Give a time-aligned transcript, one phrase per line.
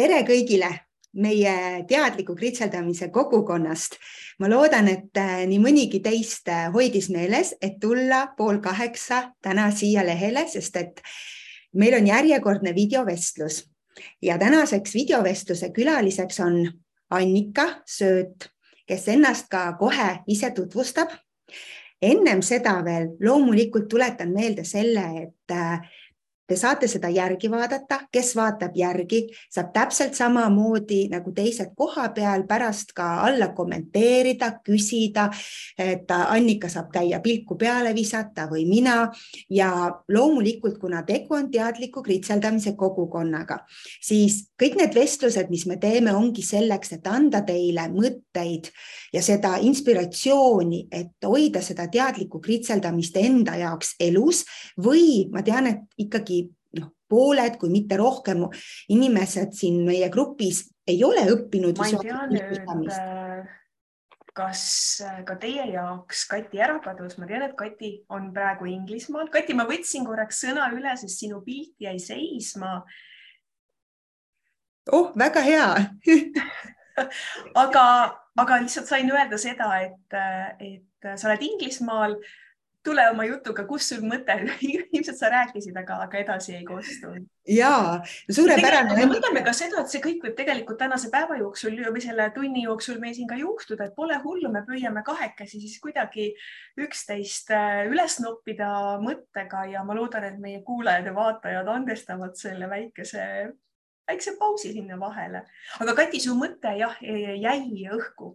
[0.00, 0.70] tere kõigile
[1.20, 1.52] meie
[1.88, 3.98] teadliku kritseldamise kogukonnast.
[4.40, 9.68] ma loodan, et äh, nii mõnigi teist äh, hoidis meeles, et tulla pool kaheksa täna
[9.70, 11.02] siia lehele, sest et
[11.74, 13.66] meil on järjekordne videovestlus
[14.22, 16.62] ja tänaseks videovestluse külaliseks on
[17.10, 18.48] Annika Sööt,
[18.86, 21.10] kes ennast ka kohe ise tutvustab.
[22.00, 25.90] ennem seda veel loomulikult tuletan meelde selle, et äh,
[26.50, 29.20] Te saate seda järgi vaadata, kes vaatab järgi,
[29.54, 35.28] saab täpselt samamoodi nagu teised koha peal pärast ka alla kommenteerida, küsida,
[35.78, 38.96] et Annika saab käia pilku peale visata või mina.
[39.46, 39.70] Ja
[40.10, 43.60] loomulikult, kuna tegu on teadliku kritseldamise kogukonnaga,
[44.02, 48.72] siis kõik need vestlused, mis me teeme, ongi selleks, et anda teile mõtteid
[49.14, 54.42] ja seda inspiratsiooni, et hoida seda teadlikku kritseldamist enda jaoks elus.
[54.82, 56.39] Või ma tean, et ikkagi
[56.78, 58.44] noh, pooled, kui mitte rohkem
[58.94, 61.78] inimesed siin meie grupis ei ole õppinud.
[61.78, 63.48] ma ei tea nüüd, äh,
[64.36, 64.64] kas
[65.04, 69.30] äh, ka teie jaoks Kati ära kadus, ma tean, et Kati on praegu Inglismaal.
[69.32, 72.80] Kati, ma võtsin korraks sõna üle, sest sinu pilt jäi seisma.
[74.90, 75.66] oh, väga hea
[77.64, 77.84] aga,
[78.40, 80.16] aga lihtsalt sain öelda seda, et,
[80.58, 82.16] et sa oled Inglismaal
[82.84, 84.34] tule oma jutuga, kus sul mõte,
[84.94, 87.26] ilmselt sa rääkisid, aga, aga edasi ei kostunud.
[87.50, 87.72] ja
[88.30, 88.96] suurepärane.
[88.96, 92.64] me mõtleme ka seda, et see kõik võib tegelikult tänase päeva jooksul või selle tunni
[92.64, 96.30] jooksul meil siin ka juhtuda, et pole hullu, me püüame kahekesi siis kuidagi
[96.80, 98.70] üksteist äh, üles noppida
[99.04, 103.26] mõttega ja ma loodan, et meie kuulajad ja vaatajad andestavad selle väikese
[104.10, 105.44] väikse pausi sinna vahele.
[105.80, 108.34] aga Kati, su mõte jah, jäi õhku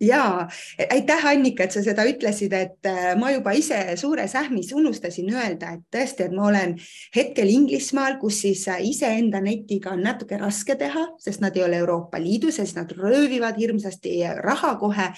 [0.00, 0.48] ja
[0.90, 5.72] aitäh, Annika, et sa seda ütlesid, et äh, ma juba ise suures ähmis unustasin öelda,
[5.76, 6.76] et tõesti, et ma olen
[7.16, 11.80] hetkel Inglismaal, kus siis äh, iseenda netiga on natuke raske teha, sest nad ei ole
[11.80, 15.12] Euroopa Liidus ja siis nad röövivad hirmsasti raha kohe.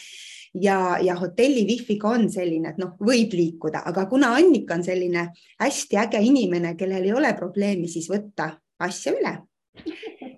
[0.58, 5.26] Ja, ja hotelli wifi'ga on selline, et noh, võib liikuda, aga kuna Annika on selline
[5.60, 9.34] hästi äge inimene, kellel ei ole probleemi, siis võtta asja üle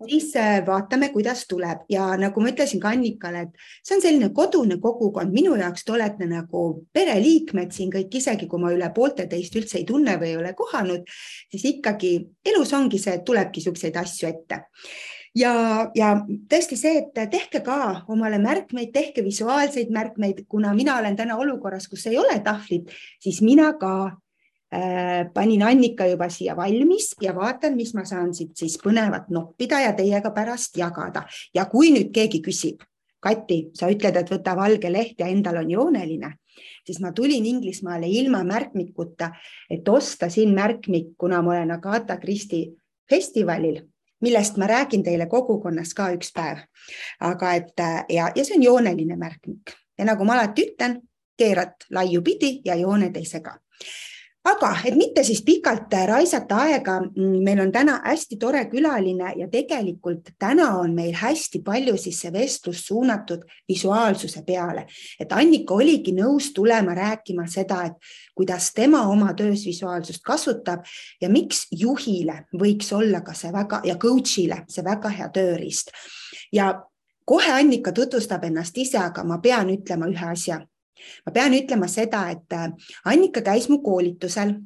[0.09, 0.33] siis
[0.66, 1.84] vaatame, kuidas tuleb.
[1.93, 5.94] Ja nagu ma ütlesin ka Annikale, et see on selline kodune kogukond, minu jaoks te
[5.97, 10.33] olete nagu pereliikmed siin kõik, isegi kui ma üle poolte teist üldse ei tunne või
[10.33, 11.06] ei ole kohanud,
[11.53, 12.16] siis ikkagi
[12.47, 14.65] elus ongi see, et tulebki niisuguseid asju ette.
[15.37, 15.53] Ja,
[15.94, 16.15] ja
[16.50, 17.77] tõesti see, et tehke ka
[18.10, 22.91] omale märkmeid, tehke visuaalseid märkmeid, kuna mina olen täna olukorras, kus ei ole tahvlit,
[23.22, 24.16] siis mina ka
[25.34, 29.92] panin Annika juba siia valmis ja vaatan, mis ma saan siit siis põnevat noppida ja
[29.98, 31.25] teiega pärast jagada.
[31.54, 32.84] ja kui nüüd keegi küsib,
[33.20, 36.30] Kati, sa ütled, et võta valge leht ja endal on jooneline,
[36.86, 39.28] siis ma tulin Inglismaale ilma märkmikuta,
[39.69, 42.70] et osta siin märkmik, kuna ma olen Agatha Christie
[43.10, 43.82] festivalil
[44.20, 46.64] millest ma räägin teile kogukonnas ka üks päev.
[47.20, 51.00] aga et ja, ja see on jooneline märkmik ja nagu ma alati ütlen,
[51.38, 53.56] keerad laiupidi ja jooned ei sega
[54.45, 59.49] aga et mitte siis pikalt raisata aega, mm, meil on täna hästi tore külaline ja
[59.53, 64.87] tegelikult täna on meil hästi palju siis see vestlus suunatud visuaalsuse peale,
[65.21, 70.89] et Annika oligi nõus tulema rääkima seda, et kuidas tema oma töös visuaalsust kasutab
[71.21, 75.93] ja miks juhile võiks olla ka see väga ja coach'ile see väga hea tööriist.
[76.53, 76.72] ja
[77.25, 80.62] kohe Annika tutvustab ennast ise, aga ma pean ütlema ühe asja
[81.27, 82.69] ma pean ütlema seda, et äh,
[83.05, 84.56] Annika käis mu koolitusel,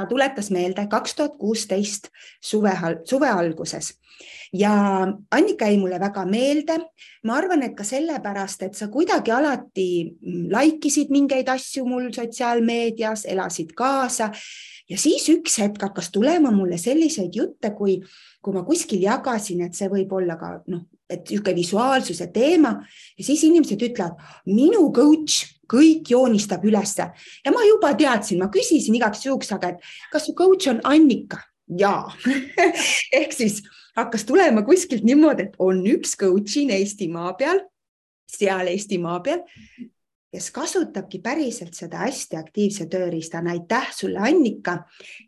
[0.00, 2.08] ta tuletas meelde kaks tuhat kuusteist
[2.40, 2.72] suve,
[3.04, 3.94] suve alguses.
[4.52, 4.72] Ja
[5.30, 6.78] Annika jäi mulle väga meelde.
[7.24, 12.08] ma arvan, et ka sellepärast, et sa kuidagi alati mm, like isid mingeid asju mul
[12.12, 14.30] sotsiaalmeedias, elasid kaasa.
[14.90, 18.00] Ja siis üks hetk hakkas tulema mulle selliseid jutte, kui,
[18.42, 22.76] kui ma kuskil jagasin, et see võib olla ka noh, et niisugune visuaalsuse teema.
[23.18, 27.10] Ja siis inimesed ütlevad, minu coach kõik joonistab ülesse
[27.44, 31.42] ja ma juba teadsin, ma küsisin igaks juhuks, aga et kas su coach on Annika?
[31.78, 32.10] jaa.
[33.20, 33.62] Ehk siis
[33.96, 37.62] hakkas tulema kuskilt niimoodi, et on üks coach siin Eestimaa peal,
[38.30, 39.44] seal Eestimaa peal,
[40.30, 43.50] kes kasutabki päriselt seda hästi aktiivse tööriistana.
[43.50, 44.78] aitäh sulle, Annika.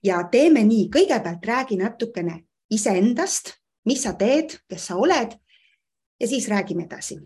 [0.03, 3.55] Ja teeme nii, kõigepealt räägi natukene iseendast,
[3.85, 5.35] mis sa teed, kes sa oled
[6.23, 7.21] ja siis räägime edasi.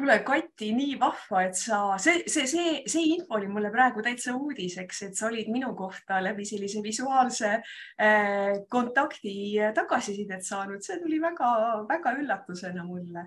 [0.00, 4.32] Kuule, Kati, nii vahva, et sa, see, see, see, see info oli mulle praegu täitsa
[4.32, 9.34] uudiseks, et sa olid minu kohta läbi sellise visuaalse äh, kontakti
[9.76, 13.26] tagasisidet saanud, see tuli väga-väga üllatusena mulle.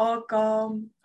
[0.00, 0.42] aga,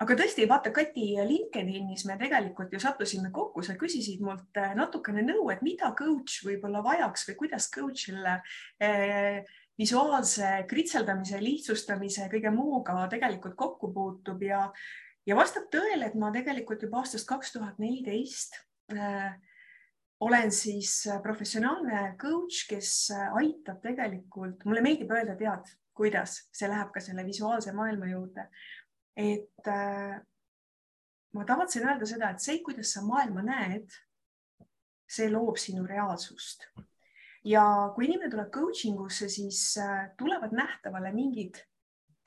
[0.05, 5.49] aga tõesti, vaata, Kati, LinkedInis me tegelikult ju sattusime kokku, sa küsisid mult natukene nõu,
[5.51, 8.37] et mida coach võib-olla vajaks või kuidas coach'ile
[8.79, 9.43] äh,
[9.79, 14.67] visuaalse kritseldamise, lihtsustamise, kõige muuga tegelikult kokku puutub ja,
[15.25, 18.59] ja vastab tõele, et ma tegelikult juba aastast kaks tuhat neliteist
[18.93, 19.33] äh,
[20.23, 27.01] olen siis professionaalne coach, kes aitab tegelikult, mulle meeldib öelda, tead, kuidas see läheb ka
[27.03, 28.47] selle visuaalse maailma juurde.
[29.17, 30.15] et äh,
[31.33, 33.93] ma tavatsen öelda seda, et see, kuidas sa maailma näed,
[35.09, 36.65] see loob sinu reaalsust
[37.43, 37.63] ja
[37.95, 41.59] kui inimene tuleb coaching usse, siis äh, tulevad nähtavale mingid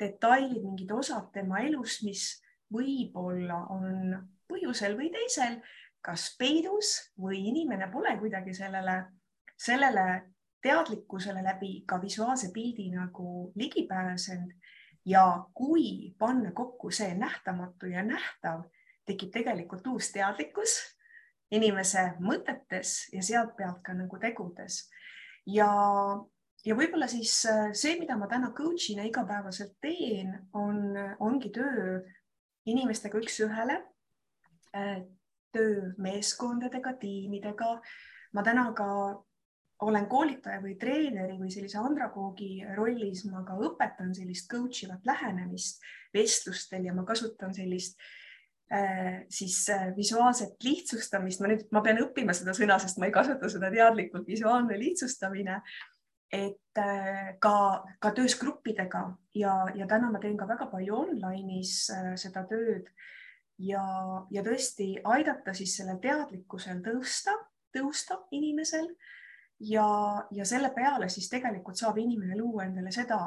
[0.01, 2.29] detailid, mingid osad tema elust, mis
[2.73, 4.17] võib-olla on
[4.49, 5.61] põhjusel või teisel
[6.07, 8.97] kas peidus või inimene pole kuidagi sellele,
[9.59, 10.07] sellele
[10.63, 14.53] teadlikkusele läbi ka visuaalse pildi nagu ligi pääsenud.
[15.07, 18.65] ja kui panna kokku see nähtamatu ja nähtav,
[19.07, 20.73] tekib tegelikult uus teadlikkus
[21.51, 24.89] inimese mõtetes ja sealtpealt ka nagu tegudes
[25.47, 25.69] ja,
[26.67, 32.01] ja võib-olla siis äh, see, mida ma täna coach'ina igapäevaselt teen, on, ongi töö
[32.67, 33.81] inimestega üks-ühele,
[34.77, 34.99] äh,
[35.55, 37.79] töö meeskondadega, tiimidega.
[38.35, 38.89] ma täna ka
[39.87, 45.83] olen koolitaja või treeneri või sellise andragoogi rollis, ma ka õpetan sellist coach ivat lähenemist
[46.15, 48.26] vestlustel ja ma kasutan sellist äh,
[49.31, 53.51] siis äh, visuaalset lihtsustamist, ma nüüd, ma pean õppima seda sõna, sest ma ei kasuta
[53.51, 55.61] seda teadlikult, visuaalne lihtsustamine.
[56.33, 59.05] et äh, ka, ka töös gruppidega
[59.35, 61.87] ja, ja täna ma teen ka väga palju online'is
[62.19, 62.91] seda tööd.
[63.59, 63.85] Ja,
[64.31, 67.33] ja tõesti aidata siis sellel teadlikkusel tõusta,
[67.73, 68.91] tõusta inimesel.
[69.61, 69.87] Ja,
[70.35, 73.21] ja selle peale siis tegelikult saab inimene luua endale seda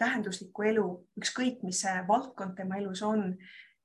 [0.00, 0.86] tähenduslikku elu,
[1.20, 3.34] ükskõik, mis see valdkond tema elus on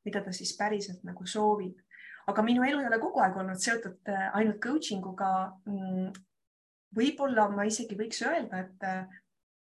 [0.06, 1.82] mida ta siis päriselt nagu soovib.
[2.28, 5.30] aga minu elu ei ole kogu aeg olnud seotud äh, ainult coaching uga.
[5.70, 6.14] Mm,
[6.96, 8.86] võib-olla ma isegi võiks öelda, et,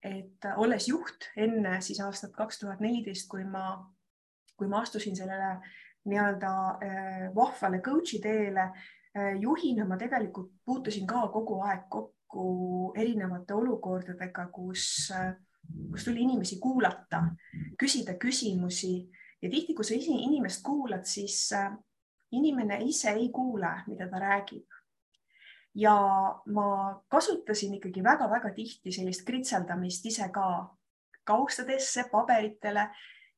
[0.07, 3.79] et olles juht enne siis aastat kaks tuhat neliteist, kui ma,
[4.55, 5.57] kui ma astusin sellele
[6.05, 6.53] nii-öelda
[6.85, 14.47] äh, vahvale coach'i teele äh, juhina ma tegelikult puutusin ka kogu aeg kokku erinevate olukordadega,
[14.53, 15.11] kus,
[15.91, 17.25] kus tuli inimesi kuulata,
[17.81, 18.95] küsida küsimusi
[19.45, 21.73] ja tihti, kui sa inimest kuulad, siis äh,
[22.33, 24.67] inimene ise ei kuule, mida ta räägib.
[25.75, 25.95] ja
[26.55, 30.45] ma kasutasin ikkagi väga-väga tihti sellist kritseldamist ise ka
[31.27, 32.85] kaustadesse, paberitele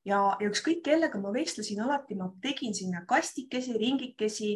[0.04, 4.50] ja, ja ükskõik kellega ma vestlesin, alati ma tegin sinna kastikesi, ringikesi,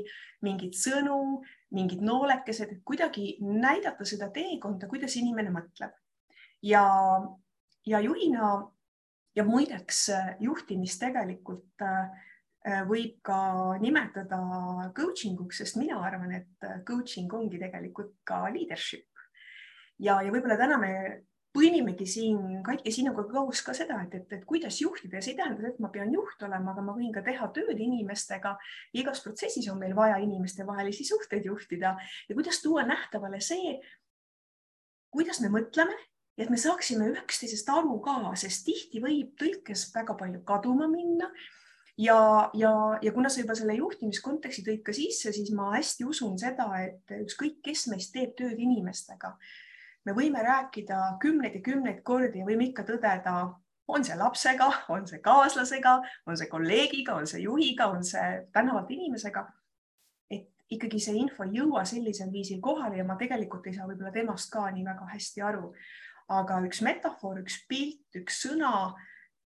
[0.45, 1.41] mingeid sõnu,
[1.73, 5.97] mingid noolekesed, kuidagi näidata seda teekonda, kuidas inimene mõtleb.
[6.63, 6.85] ja,
[7.87, 8.53] ja juhina
[9.37, 12.11] ja muideks äh, juhtimist tegelikult äh,
[12.67, 13.39] äh, võib ka
[13.83, 14.41] nimetada
[14.97, 19.07] coaching uks, sest mina arvan, et coaching ongi tegelikult ka leadership.
[19.99, 20.93] ja, ja võib-olla täna me
[21.55, 25.39] põimimegi siin Katja sinuga koos ka seda, et, et, et kuidas juhtida ja see ei
[25.41, 28.57] tähenda, et ma pean juht olema, aga ma võin ka teha tööd inimestega.
[28.95, 31.97] igas protsessis on meil vaja inimestevahelisi suhteid juhtida
[32.29, 33.79] ja kuidas tuua nähtavale see,
[35.11, 35.97] kuidas me mõtleme
[36.41, 41.29] ja et me saaksime üksteisest aru ka, sest tihti võib tõlkes väga palju kaduma minna.
[42.01, 42.17] ja,
[42.57, 42.71] ja,
[43.05, 47.13] ja kuna sa juba selle juhtimiskonteksti tõid ka sisse, siis ma hästi usun seda, et
[47.19, 49.35] ükskõik, kes meist teeb tööd inimestega,
[50.09, 53.37] me võime rääkida kümneid ja kümneid kordi ja võime ikka tõdeda,
[53.91, 58.89] on see lapsega, on see kaaslasega, on see kolleegiga, on see juhiga, on see tänavalt
[58.97, 59.49] inimesega.
[60.71, 64.53] ikkagi see info ei jõua sellisel viisil kohale ja ma tegelikult ei saa võib-olla temast
[64.53, 65.73] ka nii väga hästi aru
[66.31, 68.73] aga üks metafoor, üks pilt, üks sõna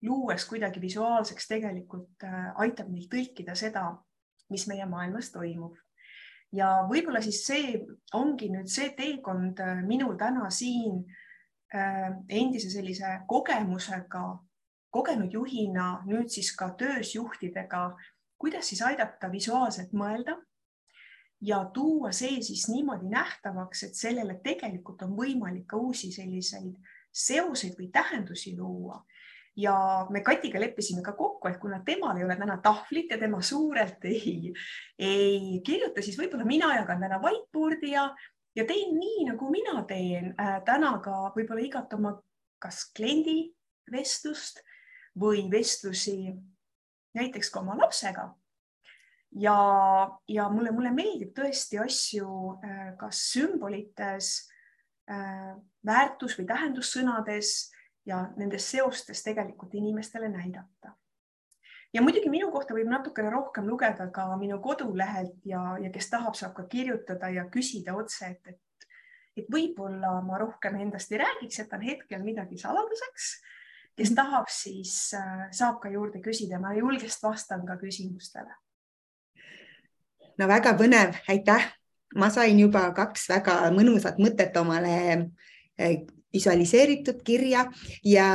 [0.06, 3.86] luues kuidagi visuaalseks tegelikult äh, aitab meil tõlkida seda,
[4.52, 5.78] mis meie maailmas toimub.
[6.52, 7.78] ja võib-olla siis see
[8.18, 11.04] ongi nüüd see teekond äh, minul täna siin
[11.74, 14.26] äh, endise sellise kogemusega,
[14.92, 17.92] kogenud juhina, nüüd siis ka töös juhtidega,
[18.42, 20.36] kuidas siis aidata visuaalselt mõelda
[21.42, 26.76] ja tuua see siis niimoodi nähtavaks, et sellele tegelikult on võimalik ka uusi selliseid
[27.12, 29.04] seoseid või tähendusi luua.
[29.56, 33.42] ja me Katiga leppisime ka kokku, et kuna temal ei ole täna tahvlit ja tema
[33.42, 34.54] suurelt ei,
[35.00, 38.06] ei kirjuta, siis võib-olla mina jagan täna whiteboard'i ja,
[38.56, 42.16] ja teen nii, nagu mina teen äh, täna ka võib-olla igat oma
[42.64, 43.52] kas kliendi
[43.92, 44.62] vestlust
[45.20, 46.32] või vestlusi
[47.18, 48.30] näiteks ka oma lapsega
[49.32, 49.58] ja,
[50.28, 52.30] ja mulle, mulle meeldib tõesti asju
[52.64, 54.32] äh, kas sümbolites,
[55.12, 55.54] äh,
[55.86, 57.54] väärtus või tähendussõnades
[58.06, 60.96] ja nendes seostes tegelikult inimestele näidata.
[61.94, 66.36] ja muidugi minu kohta võib natukene rohkem lugeda ka minu kodulehelt ja, ja kes tahab,
[66.36, 68.60] saab ka kirjutada ja küsida otse, et, et
[69.38, 73.32] et võib-olla ma rohkem endast ei räägiks, jätan hetkel midagi saladuseks.
[73.96, 74.16] kes mhm.
[74.16, 78.54] tahab, siis äh, saab ka juurde küsida, ma julgelt vastan ka küsimustele.
[80.42, 81.70] No väga põnev, aitäh.
[82.20, 84.96] ma sain juba kaks väga mõnusat mõtet omale
[85.80, 86.02] äh,
[86.34, 87.66] visualiseeritud kirja.
[88.04, 88.26] Ja,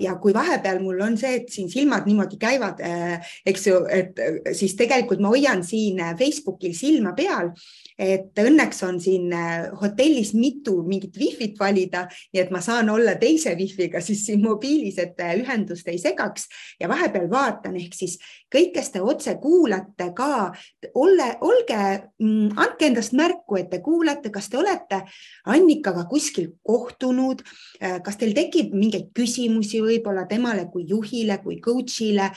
[0.00, 4.20] ja kui vahepeal mul on see, et siin silmad niimoodi käivad, äh, eks ju, et
[4.56, 7.52] siis tegelikult ma hoian siin Facebookil silma peal
[8.00, 13.16] et õnneks on siin äh, hotellis mitu mingit wifi't valida, nii et ma saan olla
[13.20, 16.48] teise wifi'ga siis siin mobiilis, et äh, ühendust ei segaks.
[16.80, 18.16] Ja vahepeal vaatan, ehk siis
[18.52, 20.48] kõik, kes te otse kuulate ka,
[20.94, 21.82] ole, olge,
[22.22, 25.02] mm, andke endast märku, et te kuulate, kas te olete
[25.52, 27.44] Annikaga kuskil kohtunud,
[27.82, 32.30] äh, kas teil tekib mingeid küsimusi võib-olla temale kui juhile, kui coach'ile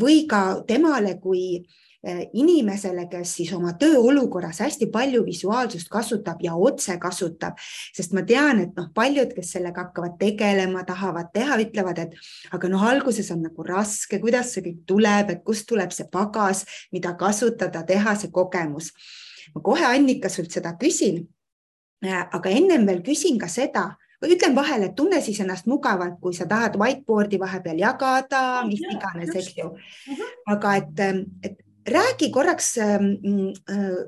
[0.00, 1.60] või ka temale kui
[2.02, 7.60] inimesele, kes siis oma tööolukorras hästi palju visuaalsust kasutab ja otse kasutab,
[7.94, 12.16] sest ma tean, et noh, paljud, kes sellega hakkavad tegelema, tahavad teha, ütlevad, et
[12.50, 16.64] aga noh, alguses on nagu raske, kuidas see kõik tuleb, et kust tuleb see pagas,
[16.92, 18.92] mida kasutada, teha see kogemus.
[19.54, 21.26] ma kohe Annika sult seda küsin.
[22.02, 23.92] Eh, aga ennem veel küsin ka seda
[24.22, 28.82] või ütlen vahele, et tunne siis ennast mugavalt, kui sa tahad whiteboard'i vahepeal jagada, mis
[28.86, 29.68] iganes, eks ju.
[30.08, 30.32] Mhm.
[30.54, 31.00] aga et,
[31.42, 34.02] et räägi korraks ähm, äh,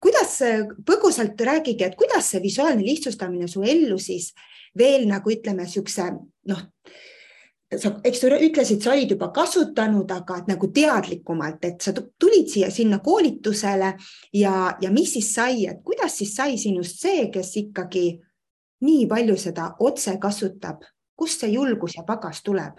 [0.00, 0.38] kuidas
[0.86, 4.32] põgusalt räägige, et kuidas see visuaalne lihtsustamine su ellu siis
[4.78, 6.06] veel nagu ütleme, niisuguse
[6.48, 6.60] noh,
[7.76, 12.70] sa, eks sa ütlesid, sa olid juba kasutanud, aga nagu teadlikumalt, et sa tulid siia
[12.74, 13.94] sinna koolitusele
[14.38, 18.06] ja, ja mis siis sai, et kuidas siis sai sinust see, kes ikkagi
[18.86, 20.84] nii palju seda otse kasutab,
[21.18, 22.78] kust see julgus ja pagas tuleb?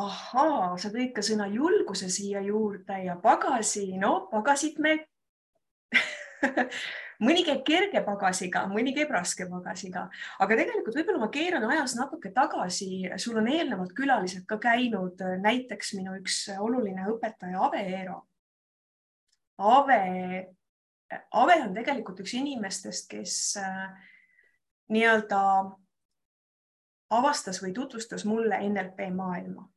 [0.00, 4.96] Ahaa, sa tõid ka sõna julguse siia juurde ja pagasi, no pagasit me
[7.24, 10.08] mõni käib kerge pagasiga, mõni käib raske pagasiga,
[10.42, 15.94] aga tegelikult võib-olla ma keeran ajas natuke tagasi, sul on eelnevalt külalised ka käinud, näiteks
[15.98, 18.18] minu üks oluline õpetaja Ave Eero.
[19.62, 20.00] Ave,
[21.38, 23.86] Ave on tegelikult üks inimestest, kes äh,
[24.90, 25.38] nii-öelda
[27.14, 29.68] avastas või tutvustas mulle NLP maailma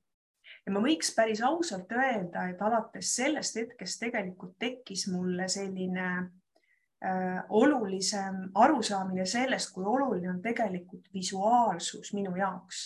[0.68, 7.40] ja ma võiks päris ausalt öelda, et alates sellest hetkest tegelikult tekkis mulle selline äh,
[7.56, 12.84] olulisem arusaamine sellest, kui oluline on tegelikult visuaalsus minu jaoks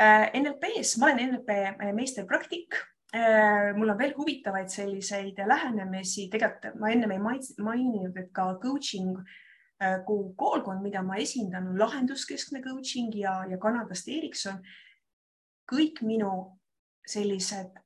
[0.00, 0.26] äh,.
[0.40, 2.80] NLP-s, ma olen NLP äh, meisterpraktik
[3.14, 3.70] äh,.
[3.78, 9.14] mul on veel huvitavaid selliseid lähenemisi, tegelikult ma ennem ei maininud, et ka coaching
[9.78, 14.58] äh, koolkond, mida ma esindan, on lahenduskeskne coaching ja, ja Kanadast Erikson.
[15.68, 16.57] kõik minu
[17.08, 17.78] sellised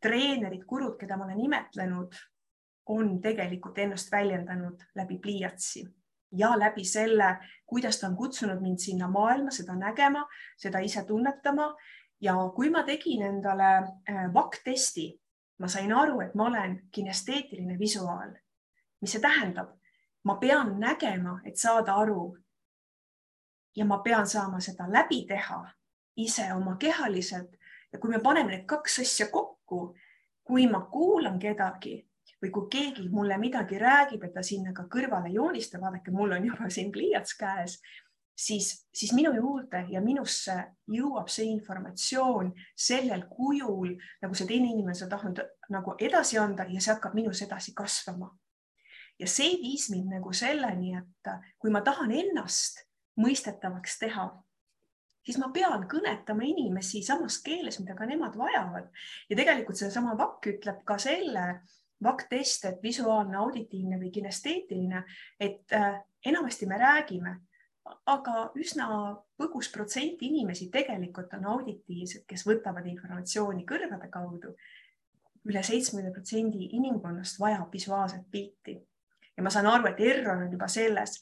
[0.00, 2.20] treenerid, gurud, keda ma olen imetlenud,
[2.90, 5.84] on tegelikult ennast väljendanud läbi pliiatsi
[6.32, 10.24] ja läbi selle, kuidas ta on kutsunud mind sinna maailma seda nägema,
[10.56, 11.74] seda ise tunnetama.
[12.20, 13.68] ja kui ma tegin endale
[14.34, 15.20] VAK-testi, äh,
[15.58, 18.30] ma sain aru, et ma olen kinesteetiline visuaal.
[19.00, 19.76] mis see tähendab?
[20.24, 22.36] ma pean nägema, et saada aru.
[23.76, 25.64] ja ma pean saama seda läbi teha
[26.16, 27.59] ise oma kehaliselt
[27.92, 29.94] ja kui me paneme need kaks asja kokku,
[30.44, 31.98] kui ma kuulan kedagi
[32.40, 36.46] või kui keegi mulle midagi räägib, et ta sinna ka kõrvale joonistab, vaadake, mul on
[36.48, 37.76] juba siin pliiats käes,
[38.46, 40.56] siis, siis minu juurde ja minusse
[40.88, 46.80] jõuab see informatsioon sellel kujul, nagu see teine inimene seda tahtnud nagu edasi anda ja
[46.80, 48.30] see hakkab minus edasi kasvama.
[49.20, 52.86] ja see viis mind nagu selleni, et kui ma tahan ennast
[53.20, 54.30] mõistetavaks teha,
[55.24, 58.88] siis ma pean kõnetama inimesi samas keeles, mida ka nemad vajavad.
[59.28, 61.46] ja tegelikult sedasama VAK ütleb ka selle,
[62.04, 65.04] VAK-test, et visuaalne, auditiivne või kinesteetiline,
[65.40, 67.34] et äh, enamasti me räägime,
[68.06, 68.86] aga üsna
[69.36, 74.54] põgus protsent inimesi tegelikult on auditiivsed, kes võtavad informatsiooni kõrvade kaudu.
[75.48, 78.74] üle seitsmekümne protsendi inimkonnast vajab visuaalset pilti
[79.36, 81.14] ja ma saan aru, et error on juba selles,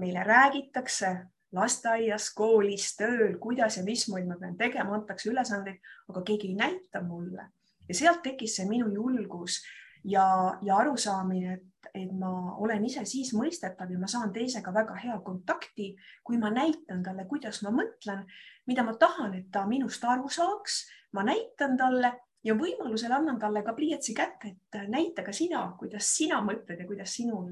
[0.00, 1.10] meile räägitakse
[1.52, 5.78] lasteaias, koolis, tööl, kuidas ja mismoodi ma pean tegema, antakse ülesandeid,
[6.10, 7.50] aga keegi ei näita mulle.
[7.88, 9.60] Ja sealt tekkis see minu julgus
[10.04, 10.26] ja,
[10.62, 15.16] ja arusaamine, et, et ma olen ise siis mõistetav ja ma saan teisega väga hea
[15.24, 15.92] kontakti,
[16.26, 18.26] kui ma näitan talle, kuidas ma mõtlen,
[18.66, 20.84] mida ma tahan, et ta minust aru saaks,
[21.14, 22.12] ma näitan talle
[22.46, 26.88] ja võimalusel annan talle ka pliiatsi kätte, et näita ka sina, kuidas sina mõtled ja
[26.88, 27.50] kuidas sinul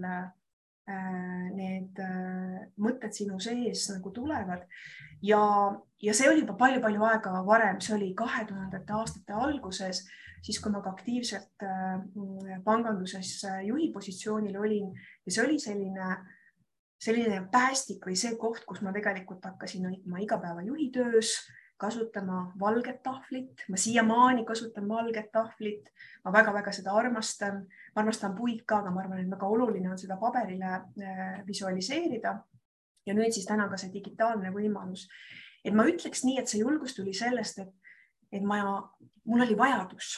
[0.86, 4.66] need äh, mõtted sinu sees nagu tulevad.
[5.24, 5.40] Ja,
[6.02, 10.04] ja see oli juba palju-palju aega varem, see oli kahe tuhandete aastate alguses,
[10.44, 14.92] siis kui ma ka aktiivselt äh, panganduses juhi positsioonil olin.
[15.24, 16.16] Ja see oli selline
[17.04, 21.34] selline päästik või see koht, kus ma tegelikult hakkasin oma igapäevajuhi töös
[21.84, 25.92] kasutama valget tahvlit, ma siiamaani kasutan valget tahvlit,
[26.24, 27.62] ma väga-väga seda armastan,
[27.94, 32.36] ma armastan puid ka, aga ma arvan, et väga oluline on seda paberile äh, visualiseerida.
[33.06, 35.02] ja nüüd siis täna ka see digitaalne võimalus,
[35.60, 37.90] et ma ütleks nii, et see julgus tuli sellest, et,
[38.32, 38.62] et ma,
[39.28, 40.14] mul oli vajadus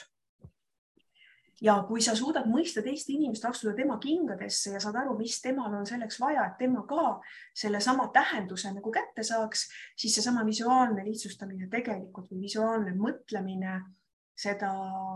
[1.63, 5.75] ja kui sa suudad mõista teist inimest, astuda tema kingadesse ja saad aru, mis temal
[5.75, 7.19] on selleks vaja, et tema ka
[7.57, 13.81] sellesama tähenduse nagu kätte saaks, siis seesama visuaalne lihtsustamine tegelikult või visuaalne mõtlemine
[14.37, 14.71] seda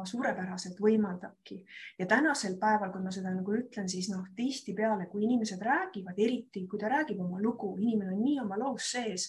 [0.09, 1.61] suurepäraselt võimaldabki.
[1.99, 6.67] ja tänasel päeval, kui ma seda nagu ütlen, siis noh, tihtipeale, kui inimesed räägivad, eriti
[6.67, 9.29] kui ta räägib oma lugu, inimene on nii oma loos sees,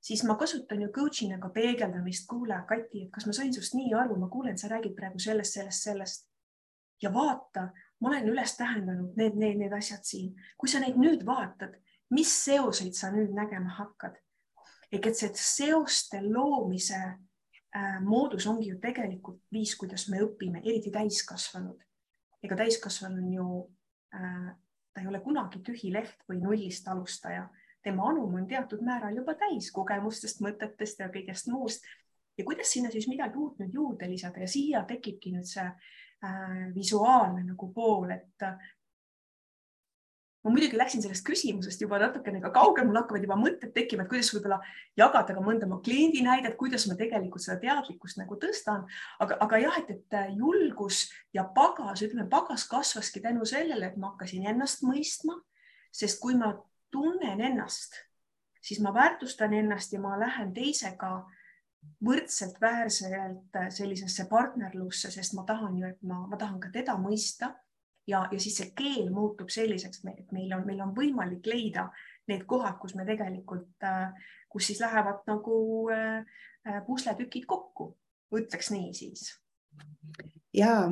[0.00, 3.94] siis ma kasutan ju coach'ina ka peegeldamist, kuule, Kati, et kas ma sain sinust nii
[3.94, 6.28] aru, ma kuulen, sa räägid praegu sellest, sellest, sellest
[7.02, 7.68] ja vaata,
[8.00, 10.34] ma olen üles tähendanud need, need, need asjad siin.
[10.58, 11.76] kui sa neid nüüd vaatad,
[12.14, 14.18] mis seoseid sa nüüd nägema hakkad?
[14.92, 20.90] ehk et see seoste loomise äh, moodus ongi ju tegelikult viis, kuidas me õpime, eriti
[20.90, 21.82] täiskasvanud.
[22.42, 23.48] ega täiskasvanu on ju
[24.14, 24.54] äh,,
[24.94, 27.48] ta ei ole kunagi tühi leht või nullist alustaja,
[27.82, 31.86] tema anum on teatud määral juba täis kogemustest, mõtetest ja kõigest muust.
[32.38, 34.40] ja kuidas sinna siis midagi uut nüüd juurde lisada?
[34.40, 38.58] Ja siia tekibki nüüd see äh, visuaalne nagu pool, et äh,
[40.44, 44.12] ma muidugi läksin sellest küsimusest juba natukene ka kaugele, mul hakkavad juba mõtted tekkima, et
[44.12, 44.60] kuidas võib-olla
[44.98, 48.86] jagada ka mõnda oma kliendi näidet, kuidas ma tegelikult seda teadlikkust nagu tõstan,
[49.24, 51.06] aga, aga jah, et, et äh, julgus
[51.36, 55.40] ja pagas, ütleme, pagas kasvaski tänu sellele, et ma hakkasin ennast mõistma,
[55.94, 56.54] sest kui ma
[56.90, 57.96] tunnen ennast,
[58.62, 61.12] siis ma väärtustan ennast ja ma lähen teisega
[62.04, 67.54] võrdselt väärselt sellisesse partnerlusse, sest ma tahan ju, et ma, ma tahan ka teda mõista.
[68.08, 71.90] Ja, ja siis see keel muutub selliseks, et meil on, meil on võimalik leida
[72.30, 73.84] need kohad, kus me tegelikult,
[74.48, 75.56] kus siis lähevad nagu
[75.92, 76.24] äh,
[76.86, 77.90] pusletükid kokku,
[78.32, 79.28] ütleks nii siis.
[80.56, 80.88] ja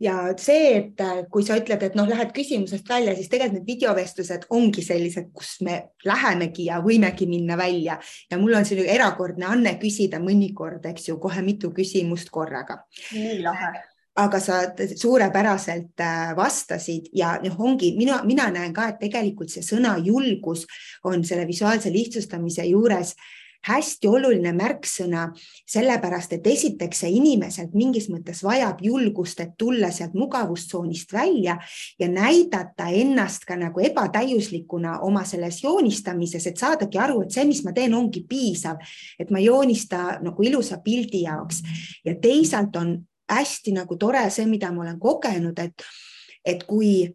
[0.00, 3.68] ja see, et äh, kui sa ütled, et noh, lähed küsimusest välja, siis tegelikult need
[3.68, 7.98] videovestlused ongi sellised, kus me lähemegi ja võimegi minna välja
[8.30, 12.82] ja mul on selline erakordne anne küsida mõnikord, eks ju, kohe mitu küsimust korraga.
[13.12, 13.72] nii lahe
[14.20, 14.56] aga sa
[14.96, 20.66] suurepäraselt äh, vastasid ja noh, ongi mina, mina näen ka, et tegelikult see sõna julgus
[21.06, 23.28] on selle visuaalse lihtsustamise juures äh,
[23.66, 25.26] hästi oluline märksõna,
[25.68, 31.58] sellepärast et esiteks see inimeselt mingis mõttes vajab julgust, et tulla sealt mugavustsoonist välja
[32.00, 37.62] ja näidata ennast ka nagu ebatäiuslikuna oma selles joonistamises, et saadagi aru, et see, mis
[37.66, 38.80] ma teen, ongi piisav,
[39.20, 41.62] et ma ei joonista nagu ilusa pildi jaoks.
[42.04, 42.96] Ja teisalt on
[43.30, 45.84] hästi nagu tore see, mida ma olen kogenud, et,
[46.44, 47.10] et kui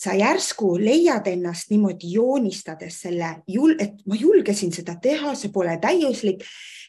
[0.00, 3.34] sa järsku leiad ennast niimoodi joonistades selle,
[3.78, 6.44] et ma julgesin seda teha, see pole täiuslik,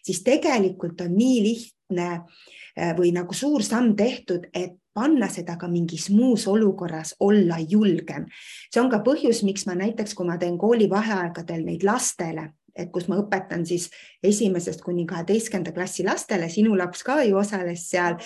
[0.06, 5.67] siis tegelikult on nii lihtne äh, või nagu suur samm tehtud, et panna seda ka
[5.71, 8.26] mingis muus olukorras olla julgem.
[8.71, 13.08] see on ka põhjus, miks ma näiteks, kui ma teen koolivaheaegadel neid lastele, et kus
[13.12, 13.89] ma õpetan siis
[14.24, 18.19] esimesest kuni kaheteistkümnenda klassi lastele, sinu laps ka ju osales seal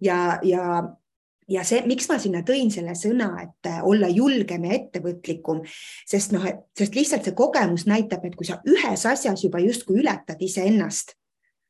[0.00, 0.82] ja, ja
[1.48, 5.62] ja see, miks ma sinna tõin selle sõna, et äh, olla julgem ja ettevõtlikum,
[6.08, 10.42] sest noh, sest lihtsalt see kogemus näitab, et kui sa ühes asjas juba justkui ületad
[10.42, 11.14] iseennast,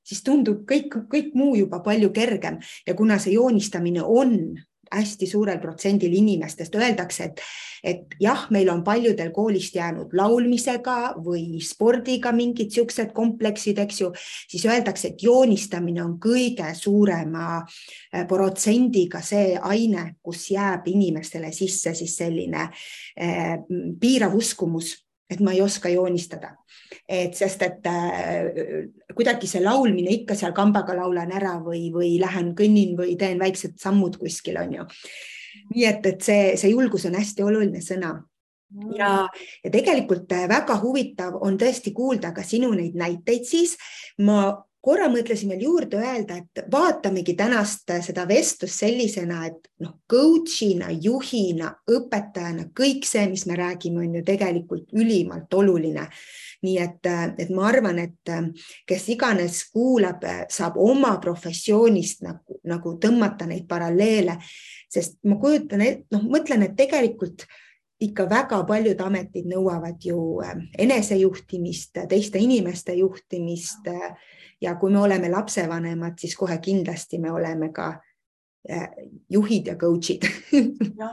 [0.06, 2.60] siis tundub kõik, kõik muu juba palju kergem.
[2.86, 4.56] Ja kuna see joonistamine on
[4.92, 7.42] hästi suurel protsendil inimestest öeldakse, et,
[7.84, 14.12] et jah, meil on paljudel koolist jäänud laulmisega või spordiga mingid siuksed kompleksid, eks ju,
[14.48, 21.94] siis öeldakse, et joonistamine on kõige suurema äh, protsendiga see aine, kus jääb inimestele sisse
[21.94, 22.68] siis selline
[23.16, 23.56] eh,
[24.00, 24.94] piirav uskumus
[25.30, 26.56] et ma ei oska joonistada.
[27.08, 32.54] et sest, et äh, kuidagi see laulmine ikka seal kambaga laulan ära või, või lähen
[32.58, 34.86] kõnnin või teen väiksed sammud kuskil, on ju.
[35.74, 38.16] nii et, et see, see julgus on hästi oluline sõna
[38.96, 39.10] ja,
[39.64, 43.76] ja tegelikult äh, väga huvitav on tõesti kuulda ka sinu neid näiteid, siis
[44.18, 44.50] ma
[44.86, 51.72] korra mõtlesin veel juurde öelda, et vaatamegi tänast seda vestlust sellisena, et noh, coach'ina, juhina,
[51.90, 56.08] õpetajana kõik see, mis me räägime, on ju tegelikult ülimalt oluline.
[56.66, 57.06] nii et,
[57.38, 58.30] et ma arvan, et
[58.88, 64.38] kes iganes kuulab, saab oma professioonist nagu, nagu tõmmata neid paralleele,
[64.90, 67.44] sest ma kujutan, noh, mõtlen, et tegelikult
[68.00, 70.40] ikka väga paljud ametid nõuavad ju
[70.78, 73.86] enesejuhtimist, teiste inimeste juhtimist
[74.60, 77.94] ja kui me oleme lapsevanemad, siis kohe kindlasti me oleme ka
[79.30, 80.26] juhid ja coach'id.
[80.96, 81.10] Ja,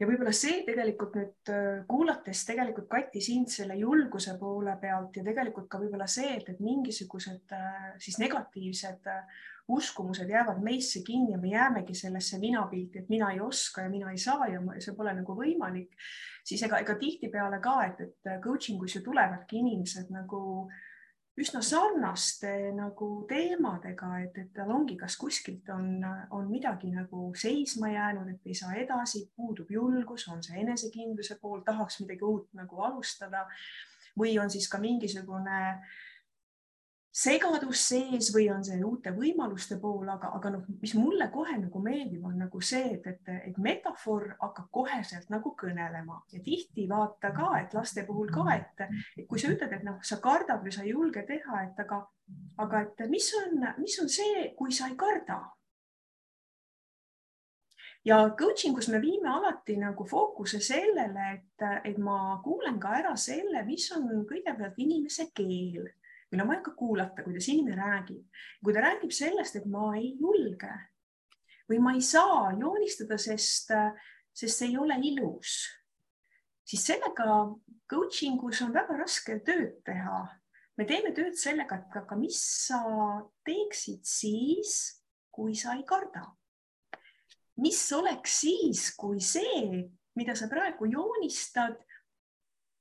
[0.00, 1.50] ja võib-olla see tegelikult nüüd
[1.88, 6.58] kuulates tegelikult Kati sind selle julguse poole pealt ja tegelikult ka võib-olla see, et, et
[6.60, 7.54] mingisugused
[8.02, 9.06] siis negatiivsed
[9.70, 14.10] uskumused jäävad meisse kinni ja me jäämegi sellesse minapilti, et mina ei oska ja mina
[14.10, 15.94] ei saa ja see pole nagu võimalik,
[16.44, 20.42] siis ega, ega tihtipeale ka, et, et coaching us ju tulevadki inimesed nagu
[21.40, 25.98] üsna sarnaste nagu teemadega, et, et tal ongi, kas kuskilt on,
[26.36, 31.64] on midagi nagu seisma jäänud, et ei saa edasi, puudub julgus, on see enesekindluse pool,
[31.66, 33.48] tahaks midagi uut nagu alustada
[34.18, 36.02] või on siis ka mingisugune äh,
[37.14, 41.82] segadus sees või on see uute võimaluste pool, aga, aga noh, mis mulle kohe nagu
[41.82, 46.18] meeldib, on nagu see, et, et, et metafoor hakkab koheselt nagu kõnelema.
[46.34, 50.00] Ja tihti vaata ka, et laste puhul ka, et, et kui sa ütled, et noh,
[50.02, 52.02] sa kardad või sa ei julge teha, et aga,
[52.66, 55.44] aga et mis on, mis on see, kui sa ei karda?
[58.04, 63.14] Ja coaching us me viime alati nagu fookuse sellele, et, et ma kuulen ka ära
[63.16, 65.86] selle, mis on kõigepealt inimese keel
[66.34, 68.26] meil on vaja ka kuulata, kuidas inimene räägib.
[68.64, 70.72] kui ta räägib sellest, et ma ei julge
[71.70, 73.70] või ma ei saa joonistada, sest,
[74.34, 75.62] sest see ei ole ilus,
[76.66, 77.38] siis sellega
[77.88, 80.24] coaching us on väga raske tööd teha.
[80.76, 82.82] me teeme tööd sellega, et aga mis sa
[83.46, 86.32] teeksid siis, kui sa ei karda?
[87.56, 89.84] mis oleks siis, kui see,
[90.18, 91.78] mida sa praegu joonistad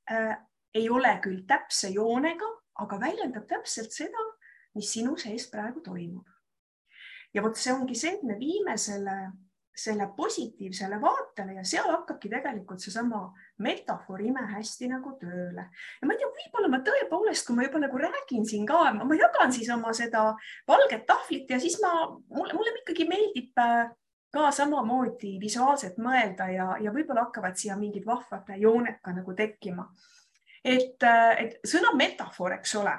[0.10, 0.34] äh,,
[0.74, 2.48] ei ole küll täpse joonega,
[2.82, 4.28] aga väljendab täpselt seda,
[4.78, 6.28] mis sinu sees praegu toimub.
[7.34, 9.16] ja vot see ongi see, et me viime selle,
[9.74, 13.24] selle positiivsele vaatele ja seal hakkabki tegelikult seesama
[13.66, 15.66] metafoor imehästi nagu tööle.
[16.02, 19.18] ja ma ei tea, võib-olla ma tõepoolest, kui ma juba nagu räägin siin ka, ma
[19.18, 20.30] jagan siis oma seda
[20.70, 21.94] valget tahvlit ja siis ma,
[22.30, 23.94] mulle, mulle ikkagi meeldib äh,
[24.34, 29.86] ka samamoodi visuaalselt mõelda ja, ja võib-olla hakkavad siia mingid vahvad jooned ka nagu tekkima
[30.64, 32.94] et, et sõna metafoor, eks ole.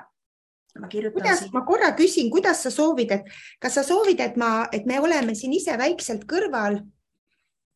[0.80, 3.28] ma kirjutan kuidas, ma korra küsin, kuidas sa soovid, et
[3.62, 6.80] kas sa soovid, et ma, et me oleme siin ise väikselt kõrval?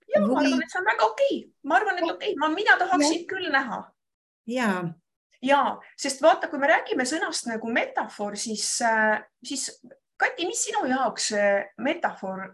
[0.08, 0.32] ja või...
[0.32, 2.78] ma arvan, et see on väga okei okay., ma arvan, et okei okay., ma, mina
[2.80, 3.28] tahaksin ja.
[3.30, 3.82] küll näha.
[4.46, 4.72] ja
[5.42, 5.62] ja
[5.94, 9.70] sest vaata, kui me räägime sõnast nagu metafoor, siis, äh, siis
[10.18, 11.28] Kati, mis sinu jaoks
[11.78, 12.48] metafoor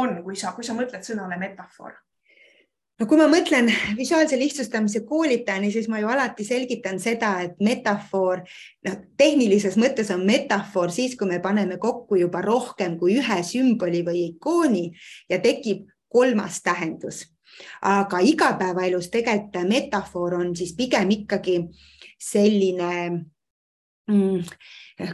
[0.00, 1.98] on, kui sa, kui sa mõtled sõnale metafoor?
[2.98, 8.42] No kui ma mõtlen visuaalse lihtsustamise koolitajani, siis ma ju alati selgitan seda, et metafoor,
[8.88, 14.02] noh, tehnilises mõttes on metafoor siis, kui me paneme kokku juba rohkem kui ühe sümboli
[14.06, 14.88] või ikooni
[15.30, 17.26] ja tekib kolmas tähendus.
[17.82, 21.56] aga igapäevaelus tegelikult metafoor on siis pigem ikkagi
[22.20, 22.90] selline
[24.06, 24.42] mm,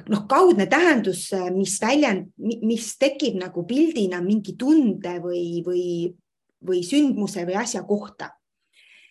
[0.09, 5.87] noh, kaudne tähendus, mis väljend, mis tekib nagu pildina mingi tunde või, või
[6.66, 8.31] või sündmuse või asja kohta.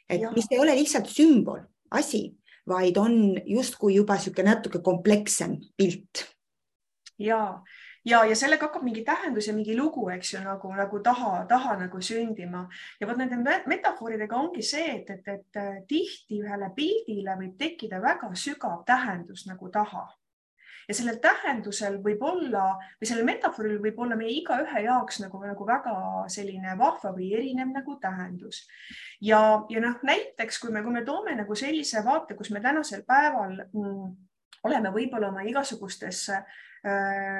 [0.09, 0.31] et ja.
[0.35, 1.61] mis ei ole lihtsalt sümbol,
[1.91, 2.27] asi,
[2.67, 6.25] vaid on justkui juba niisugune natuke komplekssem pilt.
[7.17, 7.61] ja,
[8.05, 11.77] ja, ja sellega hakkab mingi tähendus ja mingi lugu, eks ju, nagu, nagu taha, taha
[11.85, 12.67] nagu sündima
[12.99, 18.33] ja vot nende metafooridega ongi see, et, et, et tihti ühele pildile võib tekkida väga
[18.35, 20.07] sügav tähendus nagu taha
[20.87, 22.65] ja sellel tähendusel võib olla
[22.99, 25.95] või sellel metafooril võib olla meie igaühe jaoks nagu, nagu väga
[26.33, 28.65] selline vahva või erinev nagu tähendus.
[29.21, 33.05] ja, ja noh, näiteks kui me, kui me toome nagu sellise vaate, kus me tänasel
[33.07, 34.11] päeval mm,
[34.63, 36.29] oleme võib-olla oma igasugustes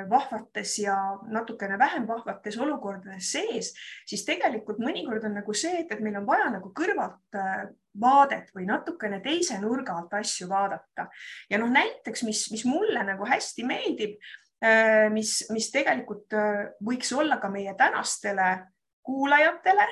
[0.09, 0.95] vahvates ja
[1.27, 3.73] natukene vähem vahvates olukordades sees,
[4.07, 7.65] siis tegelikult mõnikord on nagu see, et, et meil on vaja nagu kõrvalt äh,
[7.99, 11.09] vaadet või natukene teise nurga alt asju vaadata.
[11.49, 14.15] ja noh, näiteks, mis, mis mulle nagu hästi meeldib,
[14.63, 16.37] äh, mis, mis tegelikult
[16.79, 18.55] võiks olla ka meie tänastele
[19.03, 19.89] kuulajatele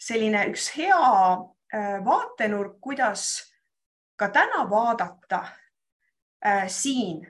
[0.00, 1.04] selline üks hea
[2.04, 3.50] vaatenurk, kuidas
[4.16, 5.42] ka täna vaadata
[6.72, 7.24] siin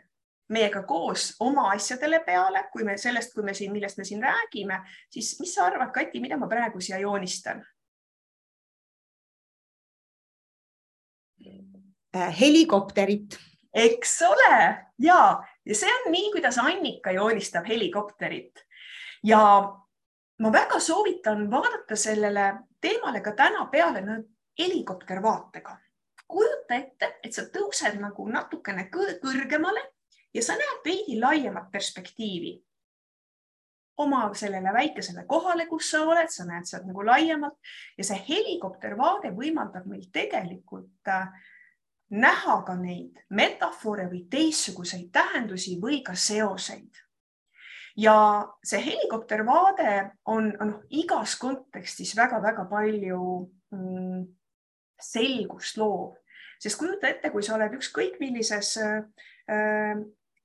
[0.48, 4.78] meiega koos oma asjadele peale, kui me sellest, kui me siin, millest me siin räägime,
[5.10, 7.64] siis mis sa arvad, Kati, mida ma praegu siia joonistan?
[12.16, 13.38] Äh, helikopterit.
[13.74, 18.62] eks ole ja, ja see on nii, kuidas Annika joonistab helikopterit
[19.24, 19.40] ja
[20.38, 24.02] ma väga soovitan vaadata sellele teemale ka täna peale
[24.58, 25.76] helikoptervaatega.
[26.28, 29.84] kujuta ette, et sa tõused nagu natukene kõrgemale
[30.36, 32.54] ja sa näed veidi laiemat perspektiivi
[33.96, 37.56] oma sellele väikesele kohale, kus sa oled, sa näed sealt nagu laiemalt
[37.96, 41.30] ja see helikoptervaade võimaldab meil tegelikult äh,
[42.10, 47.02] näha ka neid metafoore või teistsuguseid tähendusi või ka seoseid.
[47.96, 48.16] ja
[48.64, 53.22] see helikoptervaade on, on igas kontekstis väga-väga palju
[53.72, 54.26] mm,
[55.00, 56.18] selgust loov,
[56.60, 59.96] sest kujuta ette, kui sa oled ükskõik millises äh,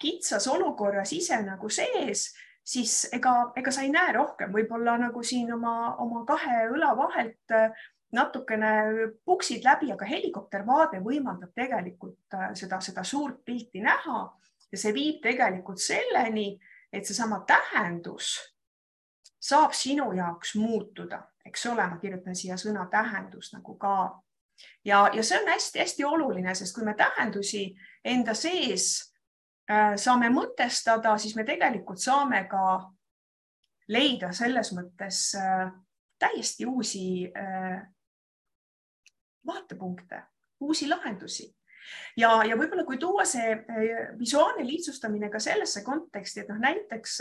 [0.02, 2.32] kitsas olukorras ise nagu sees,
[2.64, 7.56] siis ega, ega sa ei näe rohkem, võib-olla nagu siin oma, oma kahe õla vahelt
[7.56, 7.72] äh,
[8.12, 8.72] natukene
[9.26, 14.24] puksid läbi, aga helikoptervaade võimaldab tegelikult äh, seda, seda suurt pilti näha.
[14.72, 16.54] Ja see viib tegelikult selleni,
[16.94, 18.38] et seesama tähendus
[19.42, 23.96] saab sinu jaoks muutuda, eks ole, ma kirjutan siia sõna tähendus nagu ka.
[24.86, 27.72] Ja, ja see on hästi-hästi oluline, sest kui me tähendusi
[28.06, 29.11] enda sees
[30.00, 32.66] saame mõtestada, siis me tegelikult saame ka
[33.92, 35.72] leida selles mõttes äh,
[36.22, 37.82] täiesti uusi äh,
[39.48, 40.24] vaatepunkte,
[40.62, 41.50] uusi lahendusi.
[42.16, 43.56] Ja, ja võib-olla kui tuua see
[44.20, 47.16] visuaalne lihtsustamine ka sellesse konteksti, et noh, näiteks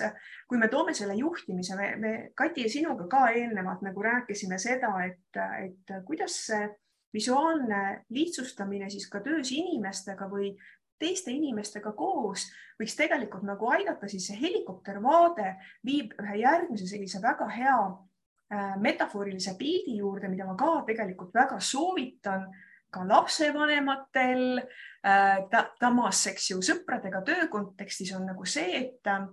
[0.47, 5.41] kui me toome selle juhtimise, me, me Kati sinuga ka eelnevalt nagu rääkisime seda, et,
[5.65, 6.69] et kuidas see
[7.15, 10.53] visuaalne lihtsustamine siis ka töös inimestega või
[11.01, 12.47] teiste inimestega koos
[12.81, 15.55] võiks tegelikult nagu aidata, siis see helikoptervaade
[15.87, 21.61] viib ühe järgmise sellise väga hea äh, metafoorilise pildi juurde, mida ma ka tegelikult väga
[21.61, 22.49] soovitan
[22.91, 25.67] ka lapsevanematel äh, ta,.
[25.81, 29.29] samas, eks ju, sõpradega töö kontekstis on nagu see, et äh,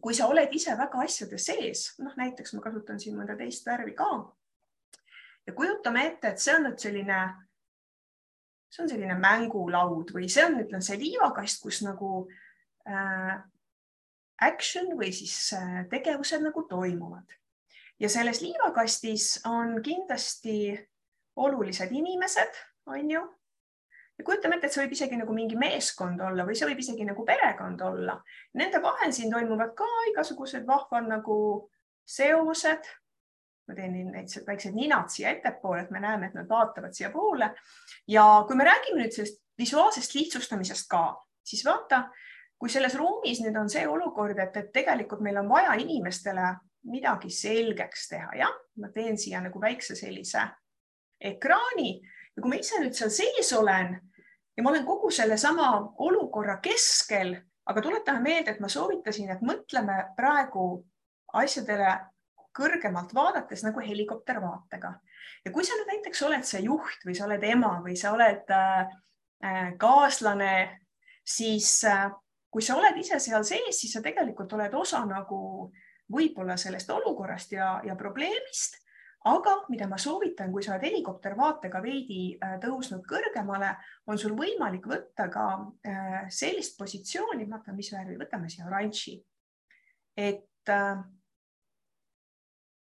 [0.00, 3.96] kui sa oled ise väga asjade sees, noh näiteks ma kasutan siin mõnda teist värvi
[3.98, 4.10] ka
[5.46, 7.18] ja kujutame ette, et see on nüüd selline,
[8.74, 12.24] see on selline mängulaud või see on, ütlen, see liivakast, kus nagu
[12.90, 13.36] äh,
[14.42, 17.38] action või siis äh, tegevused nagu toimuvad.
[18.02, 20.74] ja selles liivakastis on kindlasti
[21.36, 22.58] olulised inimesed,
[22.90, 23.22] on ju.
[24.18, 27.06] ja kujutame ette, et see võib isegi nagu mingi meeskond olla või see võib isegi
[27.06, 28.18] nagu perekond olla.
[28.58, 31.38] Nende vahel siin toimuvad ka igasugused vahvad nagu
[32.04, 32.90] seosed
[33.68, 37.50] ma teen neid väiksed ninad siia ettepoole, et me näeme, et nad vaatavad siiapoole.
[38.08, 41.04] ja kui me räägime nüüd sellest visuaalsest lihtsustamisest ka,
[41.44, 42.08] siis vaata,
[42.58, 46.54] kui selles ruumis nüüd on see olukord, et, et tegelikult meil on vaja inimestele
[46.90, 50.42] midagi selgeks teha, jah, ma teen siia nagu väikse sellise
[51.24, 51.94] ekraani
[52.36, 53.94] ja kui ma ise nüüd seal sees olen
[54.56, 55.70] ja ma olen kogu sellesama
[56.04, 57.34] olukorra keskel,
[57.66, 60.84] aga tuletame meelde, et ma soovitasin, et mõtleme praegu
[61.34, 61.94] asjadele
[62.54, 64.92] kõrgemalt vaadates nagu helikoptervaatega.
[65.44, 68.52] ja kui sa nüüd näiteks oled see juht või sa oled ema või sa oled
[68.54, 68.92] äh,
[69.44, 70.80] äh, kaaslane,
[71.24, 72.06] siis äh,
[72.50, 75.70] kui sa oled ise seal sees, siis sa tegelikult oled osa nagu
[76.14, 78.80] võib-olla sellest olukorrast ja, ja probleemist.
[79.24, 83.70] aga mida ma soovitan, kui sa oled helikoptervaatega veidi tõusnud kõrgemale,
[84.06, 85.46] on sul võimalik võtta ka
[86.28, 89.16] sellist positsiooni, vaata, mis värvi, võtame siia oranži.
[90.14, 90.68] et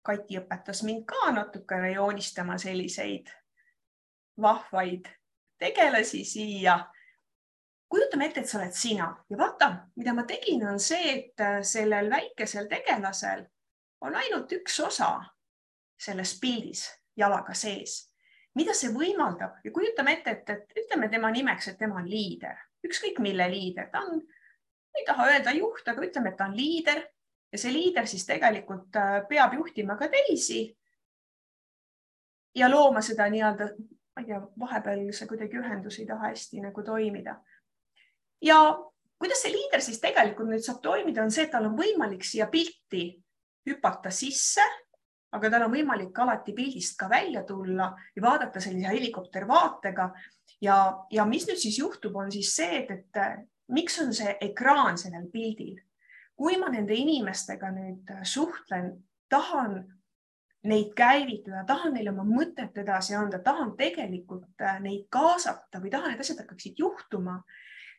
[0.04, 3.30] Kati õpetas mind ka natukene joonistama selliseid
[4.42, 5.08] vahvaid
[5.58, 6.80] tegelasi siia.
[7.90, 9.08] kujutame ette, et sa oled sina.
[9.30, 13.46] Ja vaata, mida ma tegin, on see, et sellel väikesel tegelasel
[14.02, 15.20] on ainult üks osa
[16.00, 18.10] selles pildis jalaga sees.
[18.56, 19.56] mida see võimaldab?
[19.64, 23.88] Ja kujutame ette, et, et ütleme tema nimeks, et tema on liider, ükskõik mille liider,
[23.90, 24.20] ta on,
[24.94, 27.02] ei taha öelda juht, aga ütleme, et ta on liider
[27.54, 30.66] ja see liider siis tegelikult äh, peab juhtima ka teisi.
[32.56, 33.66] ja looma seda nii-öelda,
[34.14, 37.38] ma ei tea, vahepeal see kuidagi ühendus ei taha hästi nagu toimida.
[38.42, 38.58] ja
[39.20, 42.50] kuidas see liider siis tegelikult nüüd saab toimida, on see, et tal on võimalik siia
[42.52, 43.06] pilti
[43.70, 44.66] hüpata sisse,
[45.34, 50.10] aga tal on võimalik alati pildist ka välja tulla ja vaadata sellise helikoptervaatega
[50.62, 50.78] ja,
[51.12, 55.30] ja mis nüüd siis juhtub, on siis see, et, et miks on see ekraan sellel
[55.32, 55.78] pildil
[56.38, 58.94] kui ma nende inimestega nüüd äh, suhtlen,
[59.30, 59.82] tahan
[60.70, 66.14] neid käivitada, tahan neile oma mõtet edasi anda, tahan tegelikult äh, neid kaasata või tahan,
[66.14, 67.42] et asjad hakkaksid juhtuma,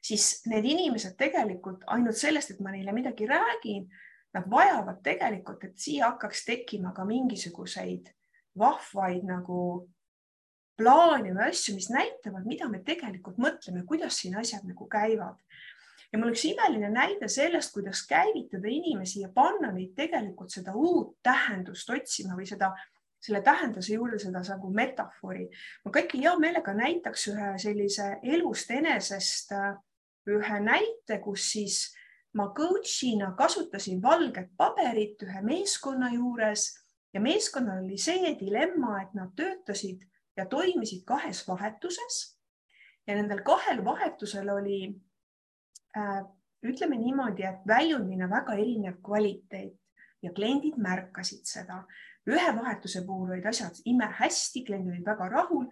[0.05, 3.87] siis need inimesed tegelikult ainult sellest, et ma neile midagi räägin,
[4.35, 8.11] nad vajavad tegelikult, et siia hakkaks tekkima ka mingisuguseid
[8.59, 9.61] vahvaid nagu
[10.79, 15.39] plaane või asju, mis näitavad, mida me tegelikult mõtleme, kuidas siin asjad nagu käivad
[16.15, 21.17] ja mul üks imeline näide sellest, kuidas käivitada inimesi ja panna neid tegelikult seda uut
[21.27, 22.69] tähendust otsima või seda,
[23.19, 25.49] selle tähenduse juurde seda nagu metafoori.
[25.85, 29.73] ma kõiki hea meelega näitaks ühe sellise elust enesest äh,
[30.31, 31.79] ühe näite, kus siis
[32.39, 36.69] ma coach'ina kasutasin valget paberit ühe meeskonna juures
[37.15, 42.21] ja meeskonnal oli see dilemma, et nad töötasid ja toimisid kahes vahetuses
[43.07, 44.95] ja nendel kahel vahetusel oli
[46.65, 49.75] ütleme niimoodi, et väljundina väga erinev kvaliteet
[50.23, 51.85] ja kliendid märkasid seda.
[52.27, 55.67] ühe vahetuse puhul olid asjad imehästi, kliendid olid väga rahul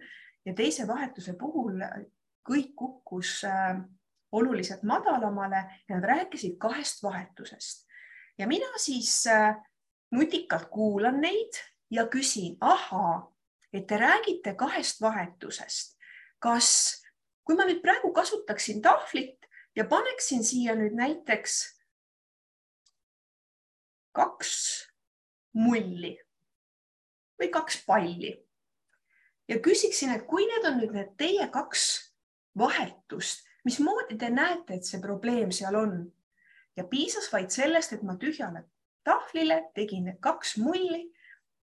[0.45, 1.81] ja teise vahetuse puhul
[2.49, 3.79] kõik kukkus äh,
[4.31, 7.87] oluliselt madalamale ja nad rääkisid kahest vahetusest.
[8.37, 9.55] ja mina siis äh,
[10.11, 11.57] nutikalt kuulan neid
[11.91, 13.33] ja küsin, ahaa,
[13.73, 15.97] et te räägite kahest vahetusest.
[16.39, 17.01] kas,
[17.43, 19.39] kui ma nüüd praegu kasutaksin tahvlit
[19.75, 21.61] ja paneksin siia nüüd näiteks
[24.13, 24.53] kaks
[25.57, 26.13] mulli
[27.41, 28.33] või kaks palli
[29.47, 31.87] ja küsiksin, et kui need on nüüd need teie kaks
[32.57, 35.97] vahetust, mismoodi te näete, et see probleem seal on?
[36.77, 38.63] ja piisas vaid sellest, et ma tühjale
[39.05, 41.03] tahvlile tegin need kaks mulli,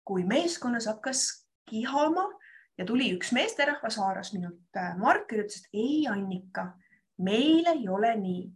[0.05, 2.27] kui meeskonnas hakkas kihama
[2.77, 6.71] ja tuli üks meesterahvas, haaras minult äh, markeri, ütles, et ei, Annika
[7.21, 8.47] meil ei ole nii.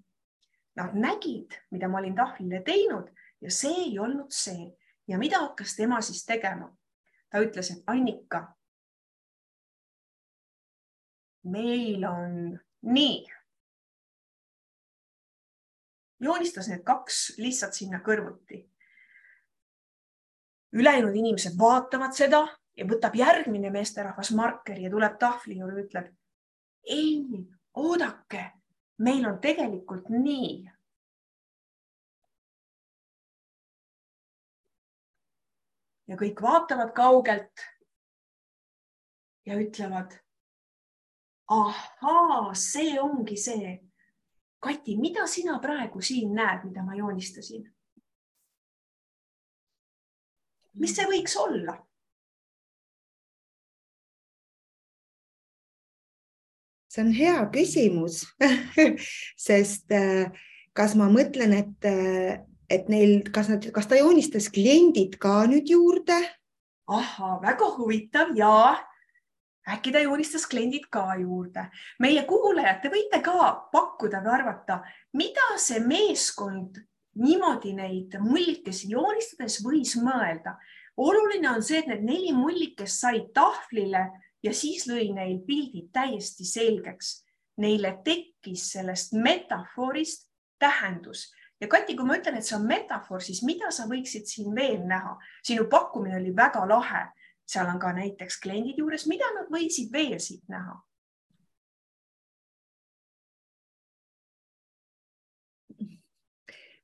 [0.76, 3.08] Nad nägid, mida ma olin tahvlile teinud
[3.42, 4.74] ja see ei olnud see.
[5.08, 6.72] ja mida hakkas tema siis tegema?
[7.30, 8.40] ta ütles, et Annika,
[11.44, 13.26] meil on nii.
[16.20, 18.64] joonistas need kaks lihtsalt sinna kõrvuti.
[20.74, 22.42] ülejäänud inimesed vaatavad seda
[22.76, 26.10] ja võtab järgmine meesterahvas markeri ja tuleb tahvli juurde, ütleb
[26.86, 28.52] ei, oodake,
[28.98, 30.72] meil on tegelikult nii.
[36.08, 37.64] ja kõik vaatavad kaugelt
[39.46, 40.14] ja ütlevad.
[41.48, 43.80] ahaa, see ongi see.
[44.60, 47.66] Kati, mida sina praegu siin näed, mida ma joonistasin?
[50.76, 51.85] mis see võiks olla?
[56.96, 58.24] See on hea küsimus
[59.48, 60.32] sest äh,
[60.76, 65.72] kas ma mõtlen, et, äh, et neil, kas nad, kas ta joonistas kliendid ka nüüd
[65.72, 66.18] juurde?
[66.86, 68.76] ahhaa, väga huvitav ja
[69.66, 71.70] äkki ta joonistas kliendid ka juurde.
[72.00, 74.82] meie kuulajad, te võite ka pakkuda või arvata,
[75.14, 76.84] mida see meeskond
[77.16, 80.58] niimoodi neid mullikesi joonistades võis mõelda.
[80.98, 84.06] oluline on see, et need neli mullikest said tahvlile
[84.46, 87.22] ja siis lõi neil pildid täiesti selgeks.
[87.58, 90.28] Neile tekkis sellest metafoorist
[90.60, 91.30] tähendus
[91.62, 94.84] ja Kati, kui ma ütlen, et see on metafoor, siis mida sa võiksid siin veel
[94.88, 95.16] näha?
[95.46, 97.06] sinu pakkumine oli väga lahe,
[97.48, 100.76] seal on ka näiteks kliendid juures, mida nad võisid veel siit näha?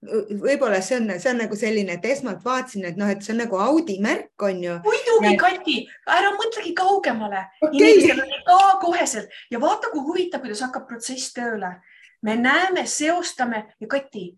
[0.02, 3.42] Võib-olla see on, see on nagu selline, et esmalt vaatasin, et noh, et see on
[3.44, 4.78] nagu Audi märk on ju.
[4.86, 5.76] muidugi ja..., Kati,
[6.10, 7.76] ära mõtlegi kaugemale okay..
[7.78, 11.76] inimesel oli ka koheselt ja vaata, kui huvitav, kuidas hakkab protsess tööle.
[12.22, 14.32] me näeme, seostame ja Kati,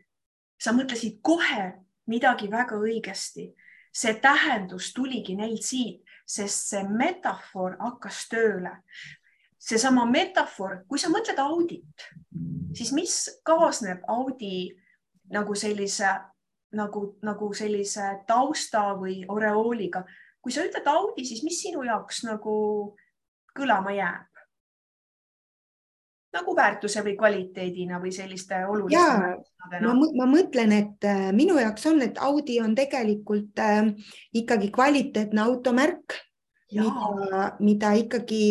[0.59, 1.71] sa mõtlesid kohe
[2.11, 3.53] midagi väga õigesti.
[3.93, 8.79] see tähendus tuligi neil siit, sest see metafoor hakkas tööle
[9.63, 12.07] seesama metafoor, kui sa mõtled Audit,
[12.75, 13.13] siis mis
[13.47, 14.73] kaasneb Audi
[15.33, 16.11] nagu sellise
[16.73, 20.03] nagu, nagu sellise tausta või oreooliga.
[20.43, 22.55] kui sa ütled Audi, siis mis sinu jaoks nagu
[23.55, 24.29] kõlama jääb?
[26.33, 29.35] nagu väärtuse või kvaliteedina või selliste oluliste.
[29.85, 33.91] Ma, ma mõtlen, et äh, minu jaoks on, et Audi on tegelikult äh,
[34.33, 36.17] ikkagi kvaliteetne automärk,
[36.73, 38.41] mida, mida ikkagi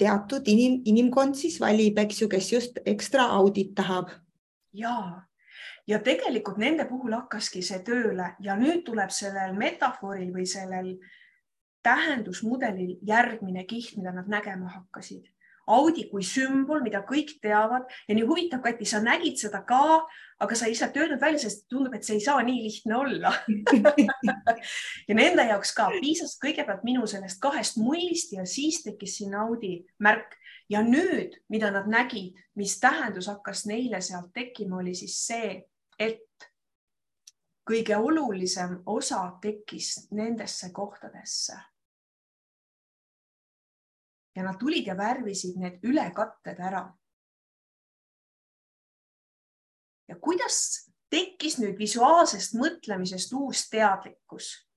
[0.00, 4.16] teatud inim, inimkond siis valib, eks ju, kes just ekstra audit tahab.
[4.72, 5.28] ja
[5.90, 10.94] ja tegelikult nende puhul hakkaski see tööle ja nüüd tuleb sellel metafooril või sellel
[11.82, 15.26] tähendusmudelil järgmine kiht, mida nad nägema hakkasid.
[15.70, 17.86] Audi kui sümbol, mida kõik teavad.
[18.08, 20.00] Ja nii huvitav, Kati, sa nägid seda ka,
[20.42, 23.34] aga sa ei lihtsalt öelnud välja, sest tundub, et see ei saa nii lihtne olla.
[25.08, 25.88] Ja nende jaoks ka.
[26.02, 30.36] Piisas kõigepealt minu sellest kahest mullist ja siis tekkis sinna Audi märk.
[30.70, 35.56] Ja nüüd, mida nad nägid, mis tähendus hakkas neile sealt tekkima, oli siis see,
[36.00, 36.48] et
[37.68, 41.58] kõige olulisem osa tekkis nendesse kohtadesse.
[44.36, 46.84] ja nad tulid ja värvisid need ülekatted ära.
[50.08, 54.68] ja kuidas tekkis nüüd visuaalsest mõtlemisest uus teadlikkus,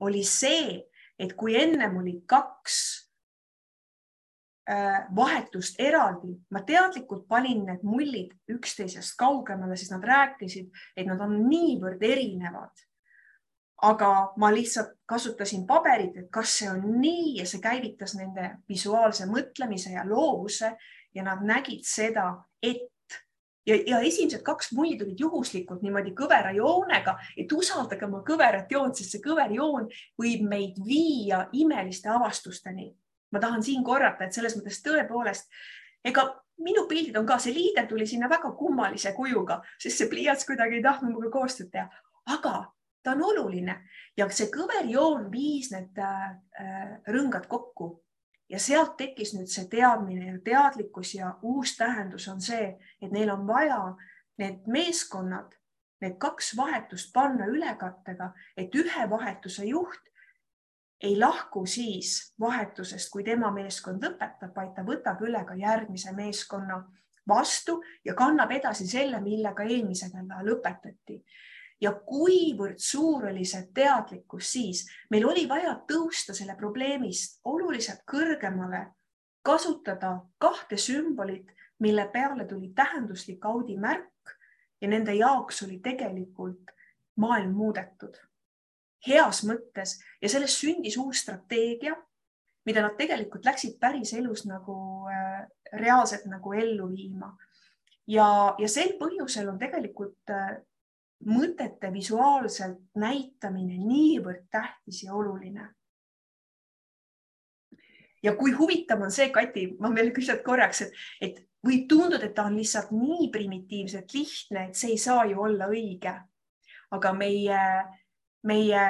[0.00, 0.82] oli see,
[1.18, 3.03] et kui ennem oli kaks
[5.16, 11.36] vahetust eraldi, ma teadlikult panin need mullid üksteisest kaugemale, sest nad rääkisid, et nad on
[11.48, 12.72] niivõrd erinevad.
[13.84, 19.26] aga ma lihtsalt kasutasin paberit, et kas see on nii ja see käivitas nende visuaalse
[19.28, 20.70] mõtlemise ja loovuse
[21.14, 22.30] ja nad nägid seda,
[22.62, 22.88] et
[23.66, 28.96] ja, ja esimesed kaks mulli tulid juhuslikult niimoodi kõvera joonega, et usaldage oma kõverat joont,
[28.96, 29.88] sest see kõver joon
[30.20, 32.92] võib meid viia imeliste avastusteni.
[33.34, 35.50] Ma tahan siin korrata, et selles mõttes tõepoolest,
[36.06, 36.28] ega
[36.62, 40.78] minu pildid on ka, see liider tuli sinna väga kummalise kujuga, sest see pliiats kuidagi
[40.78, 41.88] ei tahtnud minuga koostööd teha,
[42.30, 42.54] aga
[43.04, 43.76] ta on oluline
[44.16, 47.98] ja see kõverjoon viis need äh, rõngad kokku.
[48.48, 53.32] Ja sealt tekkis nüüd see teadmine ja teadlikkus ja uus tähendus on see, et neil
[53.32, 53.78] on vaja
[54.38, 55.48] need meeskonnad,
[56.04, 60.12] need kaks vahetust panna ülekattega, et ühe vahetuse juht
[61.04, 66.80] ei lahku siis vahetusest, kui tema meeskond lõpetab, vaid ta võtab üle ka järgmise meeskonna
[67.28, 71.20] vastu ja kannab edasi selle, millega eelmisega lõpetati.
[71.80, 78.86] Ja kuivõrd suur oli see teadlikkus siis, meil oli vaja tõusta selle probleemist oluliselt kõrgemale,
[79.44, 81.50] kasutada kahte sümbolit,
[81.84, 84.36] mille peale tuli tähenduslik Audi märk
[84.80, 86.70] ja nende jaoks oli tegelikult
[87.20, 88.16] maailm muudetud
[89.06, 91.94] heas mõttes ja sellest sündis uus strateegia,
[92.64, 94.76] mida nad tegelikult läksid päris elus nagu
[95.12, 95.44] äh,
[95.76, 97.34] reaalselt nagu ellu viima.
[98.06, 100.56] ja, ja sel põhjusel on tegelikult äh,
[101.24, 105.68] mõtete visuaalselt näitamine niivõrd tähtis ja oluline.
[108.22, 112.34] ja kui huvitav on see, Kati, ma veel küsin korraks, et, et võib tunduda, et
[112.36, 116.14] ta on lihtsalt nii primitiivselt lihtne, et see ei saa ju olla õige.
[116.94, 117.60] aga meie,
[118.44, 118.84] meie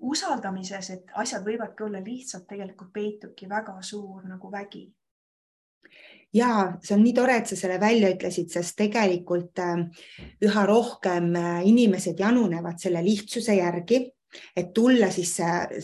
[0.00, 4.86] usaldamises, et asjad võivadki olla lihtsalt, tegelikult peitubki väga suur nagu vägi.
[6.34, 9.82] Ja see on nii tore, et sa selle välja ütlesid, sest tegelikult äh,
[10.46, 14.04] üha rohkem äh, inimesed janunevad selle lihtsuse järgi
[14.56, 15.32] et tulla siis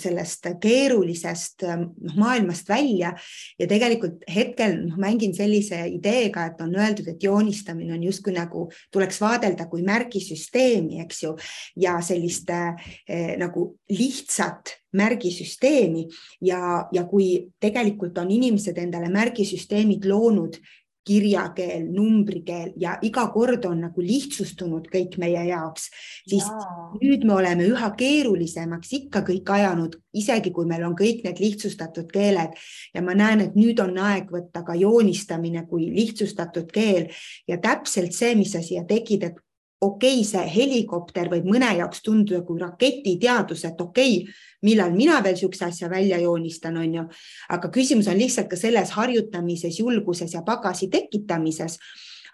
[0.03, 3.13] sellest keerulisest noh, maailmast välja.
[3.59, 8.67] Ja tegelikult hetkel noh, mängin sellise ideega, et on öeldud, et joonistamine on justkui nagu
[8.95, 11.35] tuleks vaadelda kui märgisüsteemi, eks ju,
[11.83, 16.07] ja sellist eh, nagu lihtsat märgisüsteemi.
[16.47, 20.61] Ja, ja kui tegelikult on inimesed endale märgisüsteemid loonud
[21.07, 25.89] kirjakeel, numbrikeel ja iga kord on nagu lihtsustunud kõik meie jaoks,
[26.27, 26.67] siis ja.
[26.99, 32.11] nüüd me oleme üha keerulisemaks ikka kõik ajanud, isegi kui meil on kõik need lihtsustatud
[32.13, 32.59] keeled
[32.95, 37.11] ja ma näen, et nüüd on aeg võtta ka joonistamine kui lihtsustatud keel
[37.49, 39.43] ja täpselt see, mis sa siia tegid, et
[39.81, 45.21] okei okay,, see helikopter võib mõne jaoks tunduda kui raketiteadus, et okei okay,, millal mina
[45.25, 47.07] veel niisuguse asja välja joonistan, on ju.
[47.53, 51.79] aga küsimus on lihtsalt ka selles harjutamises, julguses ja pagasi tekitamises.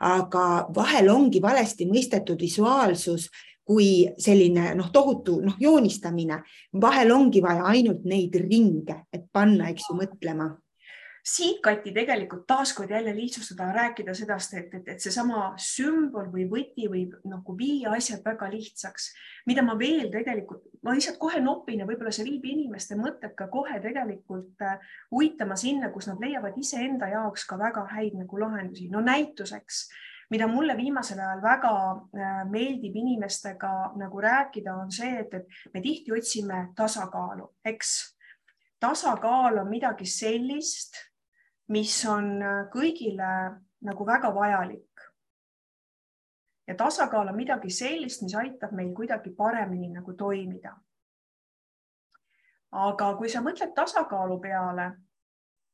[0.03, 3.29] aga vahel ongi valesti mõistetud visuaalsus
[3.65, 6.41] kui selline noh, tohutu noh, joonistamine,
[6.81, 10.49] vahel ongi vaja ainult neid ringe, et panna, eks ju, mõtlema
[11.23, 16.89] siit, Kati, tegelikult taaskord jälle lihtsustada, rääkida sedast, et, et, et seesama sümbol või võti
[16.91, 19.13] võib nagu viia asjad väga lihtsaks,
[19.47, 23.47] mida ma veel tegelikult, ma lihtsalt kohe nopin ja võib-olla see viib inimeste mõtted ka
[23.53, 24.81] kohe tegelikult äh,
[25.15, 28.89] uitama sinna, kus nad leiavad iseenda jaoks ka väga häid nagu lahendusi.
[28.91, 29.87] no näituseks
[30.33, 35.85] mida mulle viimasel ajal väga äh, meeldib inimestega nagu rääkida, on see, et, et me
[35.85, 37.95] tihti otsime tasakaalu, eks.
[38.81, 40.97] tasakaal on midagi sellist,
[41.73, 43.33] mis on äh, kõigile
[43.83, 44.89] nagu väga vajalik.
[46.67, 50.77] ja tasakaal on midagi sellist, mis aitab meil kuidagi paremini nagu toimida.
[52.73, 54.93] aga kui sa mõtled tasakaalu peale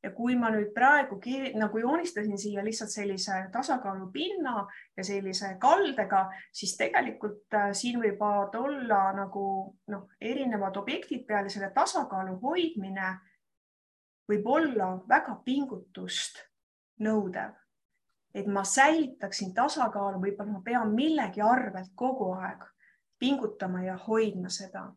[0.03, 1.19] ja kui ma nüüd praegu
[1.59, 9.11] nagu joonistasin siia lihtsalt sellise tasakaalupinna ja sellise kaldega, siis tegelikult äh, siin võivad olla
[9.13, 13.17] nagu noh, erinevad objektid peale selle tasakaalu hoidmine
[14.29, 16.43] võib olla väga pingutust
[16.99, 17.55] nõudev.
[18.33, 22.61] et ma säilitaksin tasakaalu, võib-olla ma pean millegi arvelt kogu aeg
[23.19, 24.93] pingutama ja hoidma seda.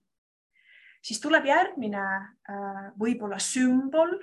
[1.02, 4.18] siis tuleb järgmine äh, võib-olla sümbol,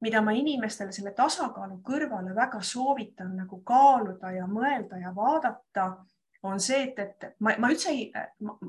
[0.00, 5.88] mida ma inimestele selle tasakaalu kõrvale väga soovitan nagu kaaluda ja mõelda ja vaadata,
[6.42, 8.12] on see, et, et ma, ma üldse ei,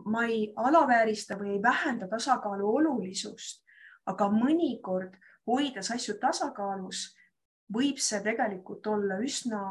[0.06, 3.62] ma ei alaväärista või ei vähenda tasakaalu olulisust,
[4.10, 5.14] aga mõnikord
[5.50, 7.08] hoides asju tasakaalus,
[7.74, 9.62] võib see tegelikult olla üsna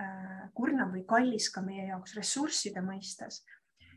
[0.00, 3.44] äh, kurnav või kallis ka meie jaoks ressursside mõistes.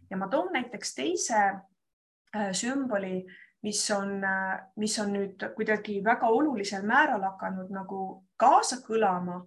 [0.09, 3.23] ja ma toon näiteks teise äh, sümboli,
[3.63, 9.45] mis on, äh, mis on nüüd kuidagi väga olulisel määral hakanud nagu kaasa kõlama.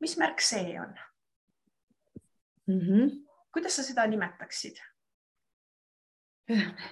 [0.00, 0.94] mis märk see on
[2.66, 2.80] mm?
[2.80, 3.10] -hmm.
[3.52, 4.80] kuidas sa seda nimetaksid?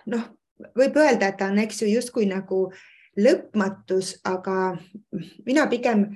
[0.06, 0.37] noh,
[0.76, 2.68] võib öelda, et ta on, eks ju, justkui nagu
[3.18, 4.76] lõpmatus, aga
[5.46, 6.06] mina pigem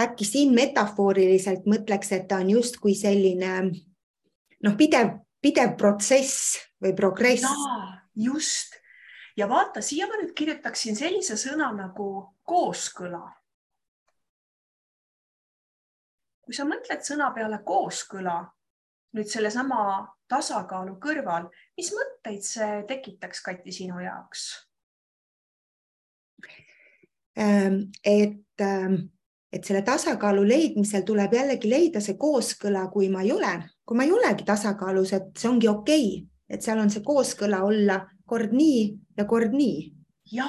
[0.00, 3.54] äkki siin metafooriliselt mõtleks, et ta on justkui selline
[4.64, 7.46] noh, pidev, pidev protsess või progress.
[8.14, 8.80] just
[9.36, 12.08] ja vaata, siia ma nüüd kirjutaksin sellise sõna nagu
[12.44, 13.28] kooskõla.
[16.50, 18.40] kui sa mõtled sõna peale kooskõla,
[19.16, 19.82] nüüd sellesama
[20.30, 21.48] tasakaalu kõrval,
[21.78, 24.50] mis mõtteid see tekitaks, Kati, sinu jaoks?
[27.40, 28.96] Ähm, et, ähm,
[29.52, 33.52] et selle tasakaalu leidmisel tuleb jällegi leida see kooskõla, kui ma ei ole,
[33.86, 37.62] kui ma ei olegi tasakaalus, et see ongi okei okay., et seal on see kooskõla
[37.62, 38.82] olla kord nii
[39.18, 39.99] ja kord nii
[40.32, 40.48] ja,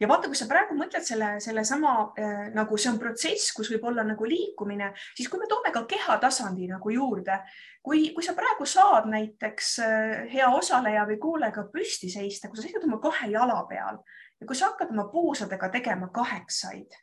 [0.00, 3.86] ja vaata, kui sa praegu mõtled selle, sellesama äh, nagu see on protsess, kus võib
[3.90, 7.38] olla nagu liikumine, siis kui me toome ka kehatasandi nagu juurde,
[7.84, 12.66] kui, kui sa praegu saad näiteks äh, hea osaleja või kuulajaga püsti seista, kui sa
[12.66, 14.02] seisad oma kahe jala peal
[14.40, 17.00] ja kui sa hakkad oma puusadega tegema kaheksaid,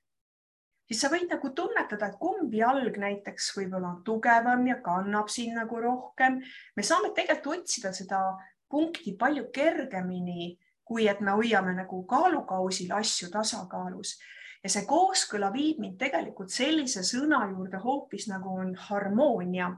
[0.89, 5.57] siis sa võid nagu tunnetada, et kumb jalg näiteks võib-olla on tugevam ja kannab sind
[5.57, 6.41] nagu rohkem.
[6.75, 8.23] me saame tegelikult otsida seda
[8.69, 10.51] punkti palju kergemini
[10.89, 14.15] kui et me hoiame nagu kaalukausil asju tasakaalus
[14.63, 19.69] ja see kooskõla viib mind tegelikult sellise sõna juurde hoopis nagu on harmoonia.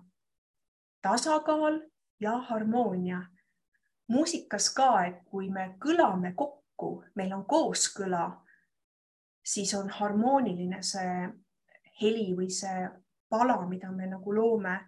[1.01, 1.81] tasakaal
[2.19, 3.21] ja harmoonia.
[4.07, 8.41] muusikas ka, et kui me kõlame kokku, meil on kooskõla,
[9.43, 11.29] siis on harmooniline see
[12.01, 12.89] heli või see
[13.29, 14.79] pala, mida me nagu loome.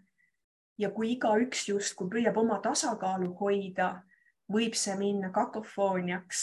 [0.77, 4.03] ja kui igaüks justkui püüab oma tasakaalu hoida
[4.51, 6.41] võib see minna kakofooniaks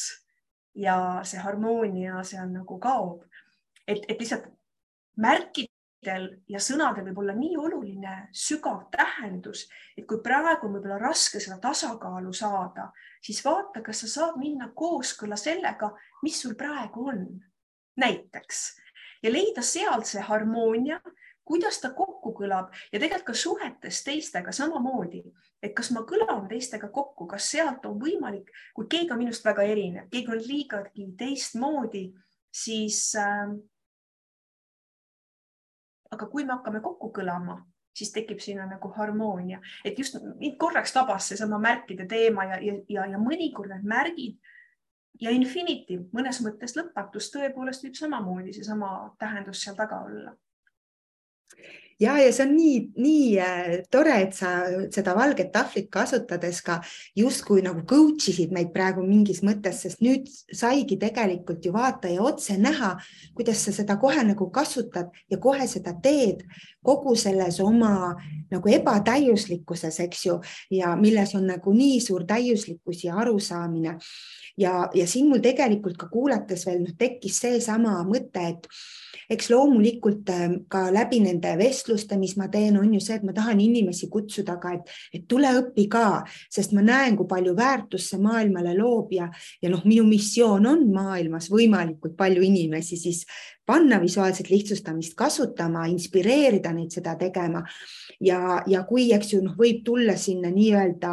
[0.80, 0.96] ja
[1.26, 3.24] see harmoonia seal nagu kaob.
[3.86, 4.46] et, et lihtsalt
[5.20, 11.40] märkidel ja sõnadel võib olla nii oluline sügav tähendus, et kui praegu on võib-olla raske
[11.40, 12.90] seda tasakaalu saada,
[13.22, 15.92] siis vaata, kas sa saad minna kooskõla sellega,
[16.22, 17.26] mis sul praegu on.
[18.00, 18.60] näiteks
[19.22, 21.00] ja leida sealt see harmoonia
[21.50, 25.24] kuidas ta kokku kõlab ja tegelikult ka suhetes teistega samamoodi,
[25.62, 29.66] et kas ma kõlan teistega kokku, kas sealt on võimalik, kui keegi on minust väga
[29.68, 32.06] erinev, keegi on liigagi teistmoodi,
[32.52, 33.52] siis äh,.
[36.10, 37.60] aga kui me hakkame kokku kõlama,
[37.94, 42.78] siis tekib sinna nagu harmoonia, et just mind korraks tabas seesama märkide teema ja, ja,
[42.88, 44.40] ja, ja mõnikord need märgid
[45.20, 48.90] ja infinitive mõnes mõttes lõpmatus tõepoolest võib samamoodi seesama
[49.20, 50.34] tähendus seal taga olla
[52.00, 54.52] ja, ja see on nii, nii äh, tore, et sa
[54.92, 56.80] seda valget tahvlit kasutades ka
[57.18, 62.56] justkui nagu coach isid meid praegu mingis mõttes, sest nüüd saigi tegelikult ju vaataja otse
[62.60, 62.94] näha,
[63.36, 66.46] kuidas sa seda kohe nagu kasutad ja kohe seda teed
[66.82, 68.14] kogu selles oma
[68.50, 70.38] nagu ebatäiuslikkuses, eks ju,
[70.72, 73.98] ja milles on nagu nii suur täiuslikkus ja arusaamine.
[74.58, 78.66] Ja, ja siin mul tegelikult ka kuulates veel noh, tekkis seesama mõte, et
[79.30, 81.52] eks loomulikult ähm, ka läbi nende
[81.90, 85.26] vestluste, mis ma teen, on ju see, et ma tahan inimesi kutsuda ka, et, et
[85.28, 86.22] tule õpi ka,
[86.52, 89.28] sest ma näen, kui palju väärtust see maailmale loob ja,
[89.62, 93.24] ja noh, minu missioon on maailmas võimalikult palju inimesi siis
[93.70, 97.62] panna visuaalset lihtsustamist kasutama, inspireerida neid seda tegema.
[98.20, 101.12] ja, ja kui, eks ju, noh, võib tulla sinna nii-öelda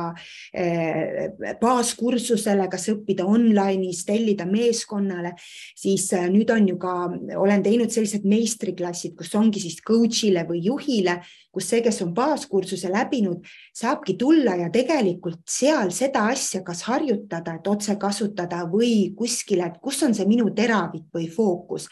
[0.52, 5.32] eh, baaskursusele, kas õppida online'is, tellida meeskonnale,
[5.78, 6.96] siis eh, nüüd on ju ka,
[7.40, 11.20] olen teinud sellised meistriklassid, kus ongi siis coach'ile või juhile,
[11.54, 13.46] kus see, kes on baaskursuse läbinud,
[13.78, 19.80] saabki tulla ja tegelikult seal seda asja kas harjutada, et otse kasutada või kuskile, et
[19.82, 21.88] kus on see minu teravik või fookus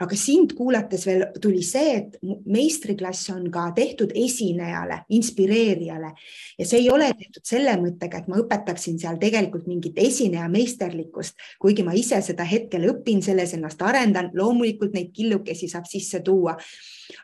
[0.00, 2.16] aga sind kuulates veel tuli see, et
[2.46, 6.12] meistriklass on ka tehtud esinejale, inspireerijale
[6.58, 11.36] ja see ei ole tehtud selle mõttega, et ma õpetaksin seal tegelikult mingit esineja meisterlikkust,
[11.60, 16.56] kuigi ma ise seda hetkel õpin, selles ennast arendan, loomulikult neid killukesi saab sisse tuua.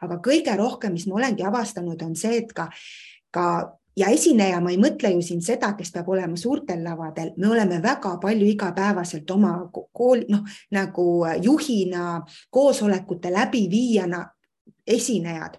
[0.04, 2.68] aga kõige rohkem, mis ma olengi avastanud, on see, et ka
[3.30, 7.50] ka ja esineja, ma ei mõtle ju siin seda, kes peab olema suurtel lavadel, me
[7.50, 11.06] oleme väga palju igapäevaselt oma kooli, noh nagu
[11.42, 14.22] juhina, koosolekute läbiviijana
[14.86, 15.58] esinejad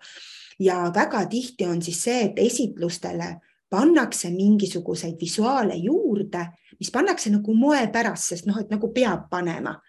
[0.60, 3.36] ja väga tihti on siis see, et esitlustele
[3.70, 6.46] pannakse mingisuguseid visuaale juurde,
[6.80, 9.80] mis pannakse nagu moe pärast, sest noh, et nagu peab panema.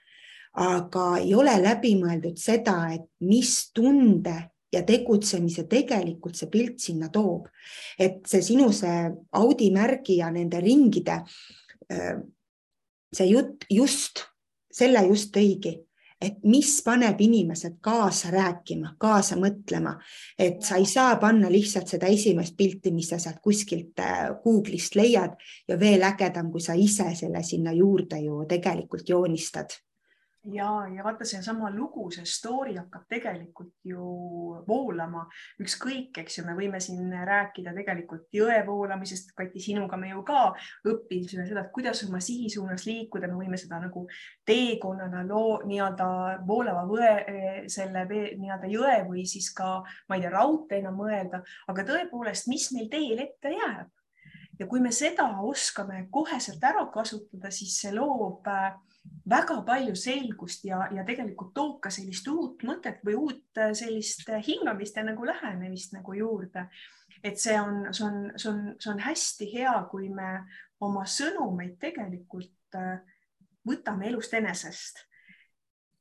[0.50, 4.32] aga ei ole läbimõeldud seda, et mis tunde
[4.72, 7.48] ja tegutsemise tegelikult see pilt sinna toob.
[7.98, 11.20] et see sinu see Audi märgi ja nende ringide,
[11.92, 12.18] äh,
[13.12, 14.24] see jutt just,
[14.72, 15.74] selle just tõigi,
[16.20, 19.96] et mis paneb inimesed kaasa rääkima, kaasa mõtlema,
[20.38, 24.98] et sa ei saa panna lihtsalt seda esimest pilti, mis sa sealt kuskilt äh, Google'ist
[25.00, 25.36] leiad
[25.68, 29.80] ja veel ägedam, kui sa ise selle sinna juurde ju tegelikult joonistad
[30.44, 34.04] ja, ja vaata, seesama lugu, see story hakkab tegelikult ju
[34.66, 35.26] voolama,
[35.60, 40.48] ükskõik, eks ju, me võime siin rääkida tegelikult jõe voolamisest, Kati, sinuga me ju ka
[40.88, 44.06] õppisime seda, et kuidas oma sihi suunas liikuda, me võime seda nagu
[44.48, 46.10] teekonnana loo nii-öelda
[46.48, 47.14] voolava võe,
[47.68, 52.88] selle nii-öelda jõe või siis ka, ma ei tea, raudteena mõelda, aga tõepoolest, mis meil
[52.92, 53.88] teel ette jääb.
[54.60, 58.74] Ja kui me seda oskame koheselt ära kasutada, siis see loob äh,
[59.30, 64.28] väga palju selgust ja, ja tegelikult toob ka sellist uut mõtet või uut äh, sellist
[64.28, 66.68] äh, hingamist ja nagu lähenemist nagu juurde.
[67.22, 70.40] et see on, see on, see on, see on hästi hea, kui me
[70.80, 72.98] oma sõnumeid tegelikult äh,
[73.66, 75.04] võtame elust enesest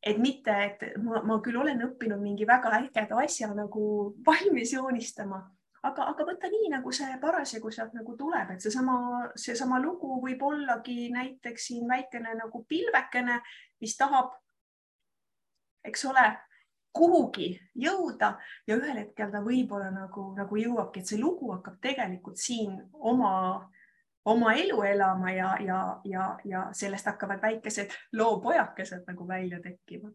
[0.04, 5.42] et mitte, et ma, ma küll olen õppinud mingi väga ägeda asja nagu valmis joonistama
[5.88, 8.98] aga, aga võta nii, nagu see parasjagu sealt nagu tuleb, et seesama,
[9.40, 13.40] seesama lugu võib ollagi näiteks siin väikene nagu pilvekene,
[13.82, 14.36] mis tahab,
[15.88, 16.28] eks ole,
[16.96, 18.34] kuhugi jõuda
[18.68, 23.32] ja ühel hetkel ta võib-olla nagu, nagu jõuabki, et see lugu hakkab tegelikult siin oma,
[24.26, 30.12] oma elu elama ja, ja, ja, ja sellest hakkavad väikesed loopojakesed nagu välja tekkima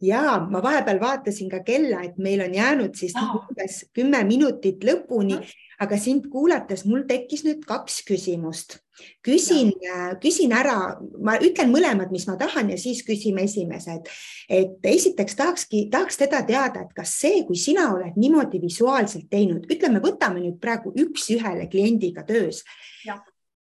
[0.00, 3.40] ja ma vahepeal vaatasin ka kella, et meil on jäänud siis oh.
[3.40, 5.36] umbes kümme minutit lõpuni,
[5.80, 8.80] aga sind kuulates mul tekkis nüüd kaks küsimust.
[9.24, 9.70] küsin,
[10.20, 10.76] küsin ära,
[11.24, 14.10] ma ütlen mõlemad, mis ma tahan ja siis küsime esimese, et,
[14.48, 19.64] et esiteks tahakski, tahaks teda teada, et kas see, kui sina oled niimoodi visuaalselt teinud,
[19.72, 22.60] ütleme, võtame nüüd praegu üks-ühele kliendiga töös.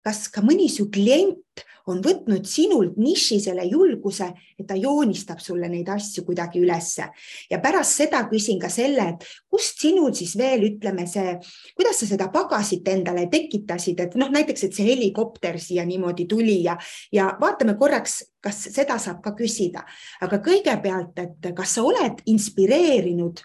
[0.05, 5.69] Kas ka mõni su klient on võtnud sinult niši selle julguse, et ta joonistab sulle
[5.69, 7.11] neid asju kuidagi ülesse?
[7.51, 11.37] Ja pärast seda küsin ka selle, et kust sinul siis veel ütleme see,
[11.77, 16.63] kuidas sa seda pagasit endale tekitasid, et noh, näiteks, et see helikopter siia niimoodi tuli
[16.65, 16.79] ja,
[17.13, 19.85] ja vaatame korraks, kas seda saab ka küsida,
[20.25, 23.45] aga kõigepealt, et kas sa oled inspireerinud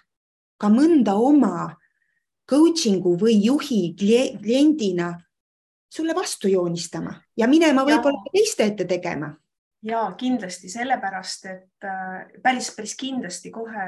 [0.60, 1.70] ka mõnda oma
[2.50, 5.12] coaching'u või juhi kliendina
[5.90, 9.34] sulle vastu joonistama ja minema võib-olla teiste ette tegema.
[9.82, 13.86] ja kindlasti sellepärast, et äh, päris, päris kindlasti kohe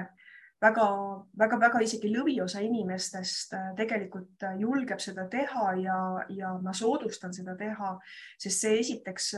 [0.63, 5.99] väga-väga-väga isegi lõviosa inimestest äh, tegelikult äh, julgeb seda teha ja,
[6.33, 7.93] ja ma soodustan seda teha,
[8.41, 9.35] sest see esiteks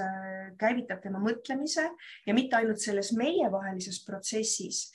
[0.60, 1.88] käivitab tema mõtlemise
[2.26, 4.86] ja mitte ainult selles meievahelises protsessis.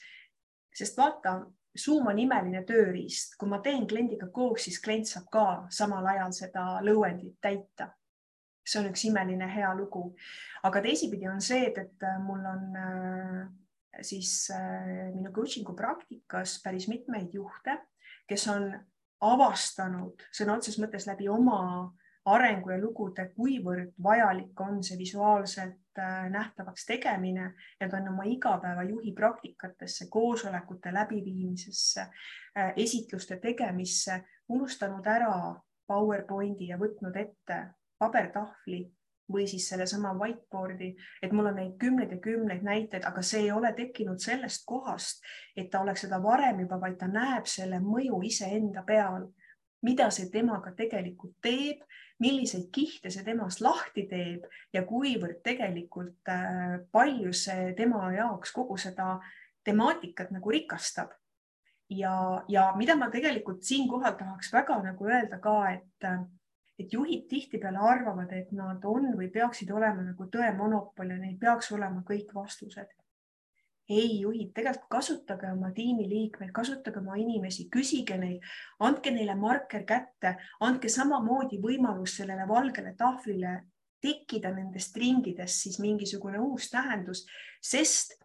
[0.74, 1.42] sest vaata,
[1.78, 6.32] Zoom on imeline tööriist, kui ma teen kliendiga koos, siis klient saab ka samal ajal
[6.34, 7.92] seda lõuendit täita.
[8.70, 10.14] see on üks imeline hea lugu,
[10.62, 13.46] aga teisipidi on see, et, et mul on äh,
[14.02, 17.78] siis äh, minu coaching'u praktikas päris mitmeid juhte,
[18.28, 18.70] kes on
[19.20, 21.90] avastanud sõna otseses mõttes läbi oma
[22.24, 28.26] arengu ja lugude, kuivõrd vajalik on see visuaalselt äh, nähtavaks tegemine ja ta on oma
[28.28, 32.06] igapäevajuhi praktikatesse, koosolekute läbiviimisesse,
[32.58, 35.34] äh, esitluste tegemisse unustanud ära
[35.86, 37.60] PowerPointi ja võtnud ette
[37.98, 38.84] pabertahvli
[39.32, 40.90] või siis sellesama whiteboard'i,
[41.22, 45.22] et mul on neid kümneid ja kümneid näiteid, aga see ei ole tekkinud sellest kohast,
[45.56, 49.28] et ta oleks seda varem juba, vaid ta näeb selle mõju iseenda peal
[49.82, 51.84] mida see temaga tegelikult teeb,
[52.20, 58.76] milliseid kihte see temast lahti teeb ja kuivõrd tegelikult äh, palju see tema jaoks kogu
[58.80, 59.14] seda
[59.64, 61.16] temaatikat nagu rikastab.
[61.90, 66.10] ja, ja mida ma tegelikult siinkohal tahaks väga nagu öelda ka, et
[66.80, 71.36] et juhid tihtipeale arvavad, et nad on või peaksid olema nagu tõe monopol ja neil
[71.36, 72.88] peaks olema kõik vastused
[73.90, 78.46] ei juhid, tegelikult kasutage oma tiimiliikmeid, kasutage oma inimesi, küsige neid,
[78.86, 80.36] andke neile marker kätte,
[80.66, 83.58] andke samamoodi võimalus sellele valgele tahvlile
[84.00, 87.26] tekkida nendest ringidest siis mingisugune uus tähendus,
[87.60, 88.16] sest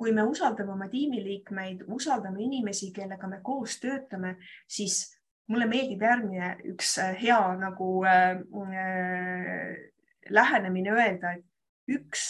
[0.00, 5.02] kui me usaldame oma tiimiliikmeid, usaldame inimesi, kellega me koos töötame, siis
[5.50, 9.74] mulle meeldib järgmine üks äh, hea nagu äh, äh,
[10.30, 12.24] lähenemine öelda, et üks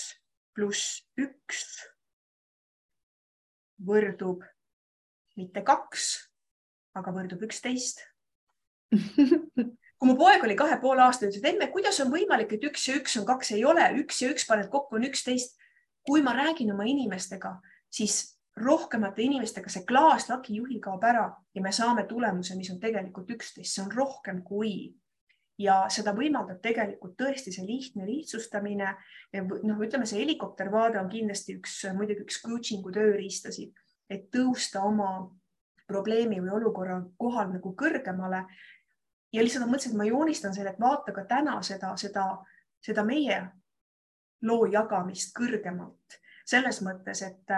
[0.57, 1.63] pluss üks
[3.87, 4.45] võrdub
[5.39, 6.09] mitte kaks,
[6.99, 8.03] aga võrdub üksteist.
[10.01, 12.87] Kui mu poeg oli kahe poole aasta, ütles, et emme, kuidas on võimalik, et üks
[12.89, 15.57] ja üks on kaks, ei ole, üks ja üks paned kokku on üksteist.
[16.01, 17.59] kui ma räägin oma inimestega,
[17.93, 23.29] siis rohkemate inimestega see klaaslaki juhil kaob ära ja me saame tulemuse, mis on tegelikult
[23.37, 24.73] üksteist, see on rohkem kui
[25.61, 28.95] ja seda võimaldab tegelikult tõesti see lihtne lihtsustamine.
[29.35, 33.75] noh, ütleme, see helikoptervaade on kindlasti üks, muidugi üks coaching'u tööriistasid,
[34.09, 35.29] et tõusta oma
[35.87, 38.47] probleemi või olukorra kohal nagu kõrgemale.
[39.33, 42.27] ja lihtsalt ma mõtlesin, et ma joonistan selle, et vaata ka täna seda, seda,
[42.81, 43.43] seda meie
[44.43, 47.55] loo jagamist kõrgemalt selles mõttes, et,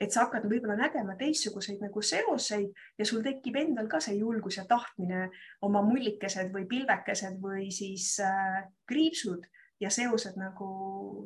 [0.00, 4.60] et sa hakkad võib-olla nägema teistsuguseid nagu seoseid ja sul tekib endal ka see julgus
[4.60, 5.28] ja tahtmine
[5.66, 9.46] oma mullikesed või pilvekesed või siis äh, kriipsud
[9.80, 10.68] ja seosed nagu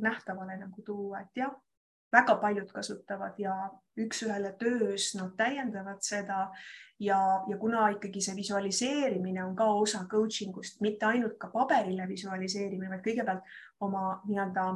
[0.02, 1.52] nähtavale nagu tuua, et jah
[2.12, 3.54] väga paljud kasutavad ja
[4.00, 6.48] üks-ühele töös nad täiendavad seda
[7.00, 7.18] ja,
[7.48, 12.90] ja kuna ikkagi see visualiseerimine on ka osa coaching ust, mitte ainult ka paberile visualiseerimine,
[12.92, 14.66] vaid kõigepealt oma nii-öelda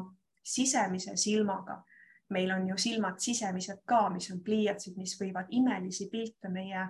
[0.47, 1.83] sisemise silmaga.
[2.31, 6.87] Meil on ju silmad sisemised ka, mis on pliiatsid, mis võivad imelisi pilte meie,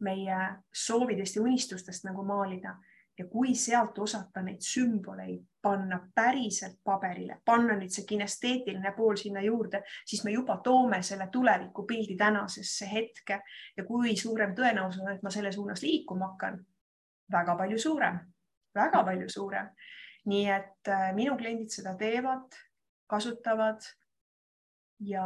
[0.00, 0.38] meie
[0.74, 2.74] soovidest ja unistustest nagu maalida
[3.18, 9.42] ja kui sealt osata neid sümboleid panna päriselt paberile, panna nüüd see kinesteetiline pool sinna
[9.42, 13.40] juurde, siis me juba toome selle tulevikupildi tänasesse hetke
[13.76, 16.60] ja kui suurem tõenäosus on, et ma selle suunas liikuma hakkan,
[17.32, 18.20] väga palju suurem,
[18.74, 19.70] väga palju suurem.
[20.28, 22.52] nii et äh, minu kliendid seda teevad,
[23.08, 23.80] kasutavad
[25.00, 25.24] ja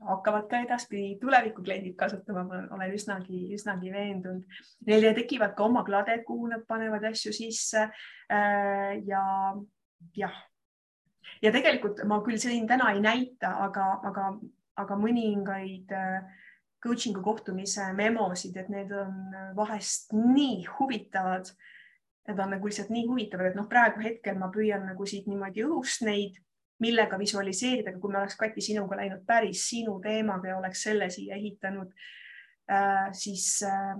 [0.00, 4.60] hakkavad ka edaspidi tulevikukliendid kasutama, ma olen üsnagi, üsnagi veendunud.
[4.88, 7.88] Neil tekivad ka oma kladed, kuhu nad panevad asju sisse.
[8.32, 9.24] Äh, ja
[10.16, 10.38] jah,
[11.42, 14.30] ja tegelikult ma küll siin täna ei näita, aga, aga,
[14.80, 16.46] aga mõningaid äh,
[16.80, 21.52] coaching'u kohtumise memosid, et need on vahest nii huvitavad.
[22.28, 25.64] Need on nagu lihtsalt nii huvitavad, et noh, praegu hetkel ma püüan nagu siit niimoodi
[25.66, 26.38] õhust neid
[26.80, 31.36] millega visualiseerida, kui me oleks Kati sinuga läinud päris sinu teemaga ja oleks selle siia
[31.36, 31.92] ehitanud
[32.70, 33.94] äh,, siis äh,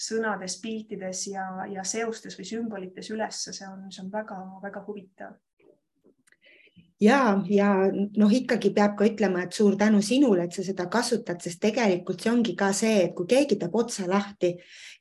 [0.00, 5.36] sõnades, piltides ja, ja seostes või sümbolites ülesse, see on, see on väga-väga huvitav
[7.00, 11.40] ja, ja noh, ikkagi peab ka ütlema, et suur tänu sinule, et sa seda kasutad,
[11.42, 14.52] sest tegelikult see ongi ka see, et kui keegi teeb otsa lahti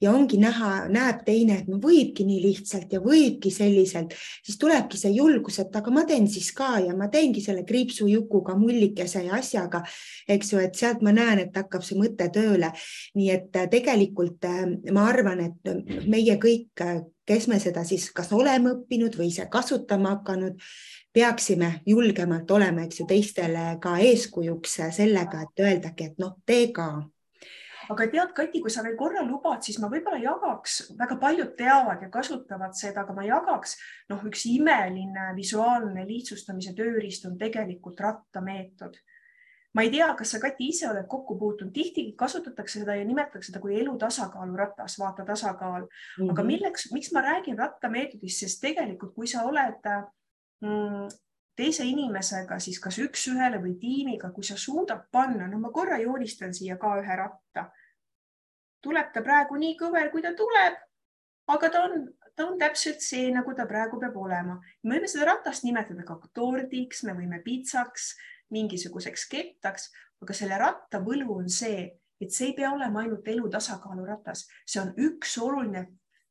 [0.02, 5.00] ja ongi näha, näeb teine, et no võibki nii lihtsalt ja võibki selliselt, siis tulebki
[5.02, 9.36] see julgus, et aga ma teen siis ka ja ma teengi selle kriipsujukuga, mullikese ja
[9.41, 9.84] asjaga,
[10.28, 12.72] eks ju, et sealt ma näen, et hakkab see mõte tööle.
[13.16, 18.10] nii et äh, tegelikult äh, ma arvan, et meie kõik äh, kes me seda siis
[18.16, 20.58] kas oleme õppinud või ise kasutama hakanud,
[21.14, 26.89] peaksime julgemalt olema, eks ju, teistele ka eeskujuks sellega, et öeldagi, et noh, tee ka
[27.89, 32.03] aga tead, Kati, kui sa veel korra lubad, siis ma võib-olla jagaks, väga paljud teavad
[32.05, 33.78] ja kasutavad seda, aga ma jagaks,
[34.12, 38.99] noh, üks imeline visuaalne lihtsustamise tööriist on tegelikult rattameetod
[39.74, 43.51] ma ei tea, kas sa, Kati, ise oled kokku puutunud, tihti kasutatakse seda ja nimetatakse
[43.51, 45.89] seda kui elu tasakaalu ratas, vaata tasakaal mm.
[45.89, 46.32] -hmm.
[46.32, 46.47] aga mhm.
[46.47, 50.10] milleks, miks ma räägin rattameetodist, sest tegelikult, kui sa oled mm,
[51.60, 56.53] teise inimesega, siis kas üks-ühele või tiimiga, kui sa suudad panna, no ma korra joonistan
[56.55, 57.70] siia ka ühe ratta.
[58.80, 60.78] tuleb ta praegu nii kõver, kui ta tuleb,
[61.51, 62.05] aga ta on,
[62.36, 64.60] ta on täpselt see, nagu ta praegu peab olema.
[64.84, 68.14] me võime seda ratast nimetada ka tordiks, me võime pitsaks
[68.55, 69.91] mingisuguseks kettaks,
[70.24, 71.89] aga selle ratta võlu on see,
[72.22, 75.86] et see ei pea olema ainult elu tasakaalu ratas, see on üks oluline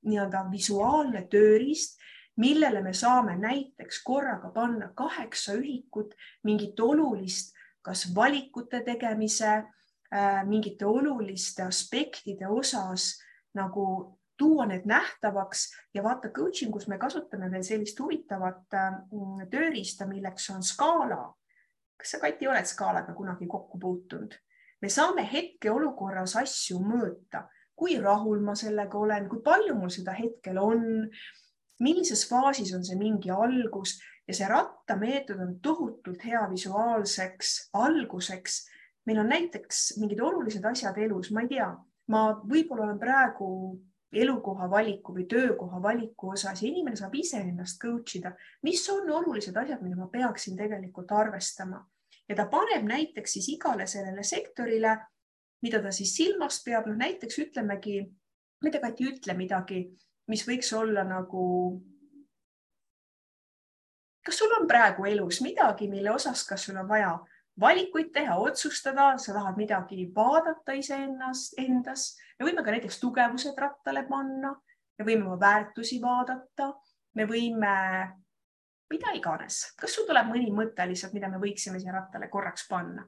[0.08, 1.97] nii-öelda visuaalne tööriist,
[2.38, 6.14] millele me saame näiteks korraga panna kaheksa ühikut
[6.46, 13.16] mingit olulist, kas valikute tegemise äh,, mingite oluliste aspektide osas
[13.54, 15.68] nagu tuua need nähtavaks.
[15.94, 19.00] Ja vaata coaching us me kasutame veel sellist huvitavat äh,
[19.50, 21.24] tööriista, milleks on skaala.
[21.98, 24.38] Kas sa, Kati, oled skaalaga kunagi kokku puutunud?
[24.82, 27.44] me saame hetkeolukorras asju mõõta,
[27.78, 30.84] kui rahul ma sellega olen, kui palju mul seda hetkel on,
[31.78, 33.98] millises faasis on see mingi algus
[34.28, 38.66] ja see rattameetod on tohutult hea visuaalseks alguseks.
[39.06, 41.68] meil on näiteks mingid olulised asjad elus, ma ei tea,
[42.12, 43.48] ma võib-olla olen praegu
[44.12, 49.56] elukoha valiku või töökoha valiku osas ja inimene saab iseennast coach ida, mis on olulised
[49.56, 51.80] asjad, mida ma peaksin tegelikult arvestama?
[52.28, 54.96] Ja ta paneb näiteks siis igale sellele sektorile,
[55.62, 58.02] mida ta siis silmas peab, noh näiteks ütlemegi,
[58.60, 59.82] tea, Kati, ütle midagi,
[60.28, 61.80] mis võiks olla nagu.
[64.24, 67.16] kas sul on praegu elus midagi, mille osas, kas sul on vaja
[67.60, 74.04] valikuid teha, otsustada, sa tahad midagi vaadata iseennast, endas, me võime ka näiteks tugevused rattale
[74.08, 74.52] panna,
[74.98, 76.74] me võime oma väärtusi vaadata,
[77.16, 77.74] me võime
[78.90, 79.62] mida iganes.
[79.80, 83.04] kas sul tuleb mõni mõte lihtsalt, mida me võiksime siia rattale korraks panna?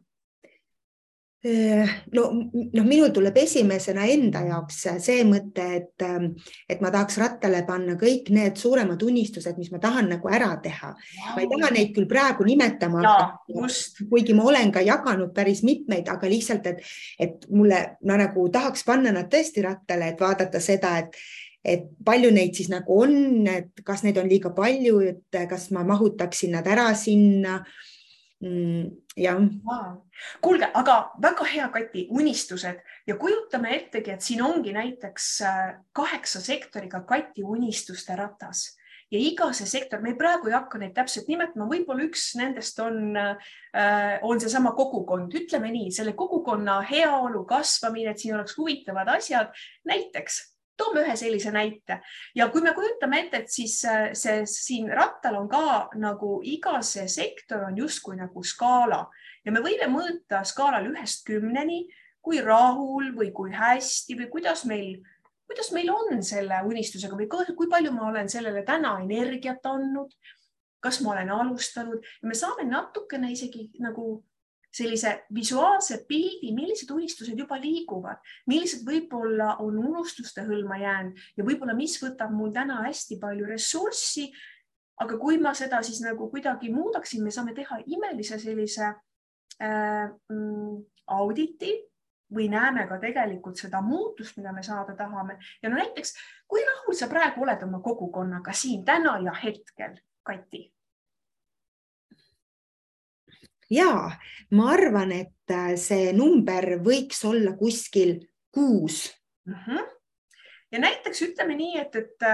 [1.43, 6.03] Eh, no, noh, minul tuleb esimesena enda jaoks see mõte, et,
[6.69, 10.91] et ma tahaks rattale panna kõik need suuremad unistused, mis ma tahan nagu ära teha.
[11.31, 16.11] Ma ei taha neid küll praegu nimetama hakata, kuigi ma olen ka jaganud päris mitmeid,
[16.13, 16.85] aga lihtsalt, et,
[17.17, 21.17] et mulle, ma nagu tahaks panna nad tõesti rattale, et vaadata seda, et
[21.61, 25.83] et palju neid siis nagu on, et kas neid on liiga palju, et kas ma
[25.85, 27.59] mahutaksin nad ära sinna
[28.41, 29.41] jah.
[29.65, 30.03] Wow..
[30.41, 32.83] kuulge, aga väga hea, Kati, unistused.
[33.07, 38.71] Ja kujutame ettegi, et siin ongi näiteks äh, kaheksa sektoriga Kati unistuste ratas.
[39.11, 43.17] Ja iga see sektor, me praegu ei hakka neid täpselt nimetama, võib-olla üks nendest on,
[43.19, 49.51] äh, on seesama kogukond, ütleme nii, selle kogukonna heaolu kasvamine, et siin oleks huvitavad asjad,
[49.91, 50.39] näiteks
[50.81, 52.01] toome ühe sellise näite.
[52.35, 56.81] Ja kui me kujutame ette, et siis äh, see siin rattal on ka nagu iga
[56.87, 59.05] see sektor on justkui nagu skaala.
[59.45, 61.85] Ja me võime mõõta skaalal ühest kümneni,
[62.21, 64.99] kui rahul või kui hästi või kuidas meil,
[65.49, 70.13] kuidas meil on selle unistusega või kui palju ma olen sellele täna energiat andnud,
[70.81, 72.05] kas ma olen alustanud.
[72.23, 74.21] Ja me saame natukene isegi nagu
[74.71, 81.75] sellise visuaalse pildi, millised unistused juba liiguvad, millised võib-olla on unustuste hõlma jäänud ja võib-olla,
[81.77, 84.31] mis võtab mul täna hästi palju ressurssi.
[85.01, 90.75] aga kui ma seda siis nagu kuidagi muudaksin, me saame teha imelise sellise äh, mm,
[91.07, 91.73] auditi
[92.35, 96.15] või näeme ka tegelikult seda muutust, mida me saada tahame ja no näiteks,
[96.47, 100.69] kui rahul sa praegu oled oma kogukonnaga siin täna ja hetkel, Kati?
[103.71, 104.11] Ja
[104.51, 108.19] ma arvan, et äh, see number võiks olla kuskil
[108.55, 109.07] kuus
[109.47, 109.55] mm.
[109.55, 109.91] -hmm.
[110.73, 112.29] ja näiteks ütleme nii, et, et,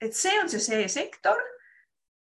[0.00, 1.38] et see on see, see sektor.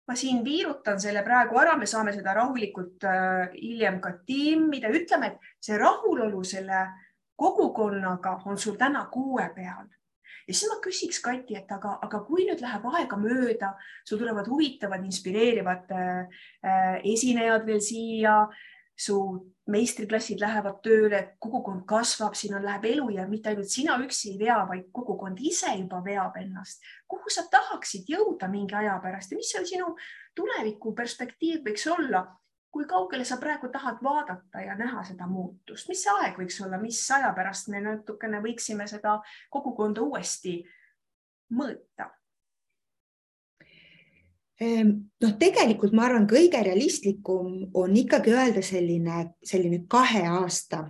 [0.09, 5.27] ma siin viirutan selle praegu ära, me saame seda rahulikult äh, hiljem ka tiimida, ütleme,
[5.27, 6.89] et see rahulolu selle
[7.37, 9.87] kogukonnaga on sul täna kuue peal
[10.47, 13.73] ja siis ma küsiks Kati, et aga, aga kui nüüd läheb aega mööda,
[14.09, 16.45] sul tulevad huvitavad, inspireerivad äh,
[17.15, 18.37] esinejad veel siia,
[18.99, 19.17] su
[19.73, 24.41] meistriklassid lähevad tööle, kogukond kasvab, siin on, läheb elu ja mitte ainult sina üksi ei
[24.41, 26.83] vea, vaid kogukond ise juba veab ennast.
[27.09, 29.95] kuhu sa tahaksid jõuda mingi aja pärast ja mis seal sinu
[30.35, 32.27] tuleviku perspektiiv võiks olla?
[32.73, 36.81] Kui kaugele sa praegu tahad vaadata ja näha seda muutust, mis see aeg võiks olla,
[36.81, 39.19] mis aja pärast me natukene võiksime seda
[39.53, 40.57] kogukonda uuesti
[41.53, 42.09] mõõta?
[44.63, 50.87] Ehm, noh, tegelikult ma arvan, kõige realistlikum on ikkagi öelda selline, selline kahe aasta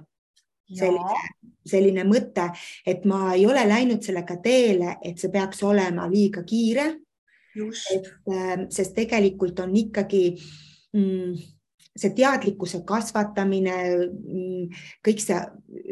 [0.72, 1.22] selline,
[1.68, 2.48] selline mõte,
[2.86, 6.92] et ma ei ole läinud sellega teele, et see peaks olema liiga kiire.
[7.52, 10.22] et ehm, sest tegelikult on ikkagi
[10.96, 11.34] mm,
[11.98, 13.74] see teadlikkuse kasvatamine,
[14.08, 15.36] mm, kõik see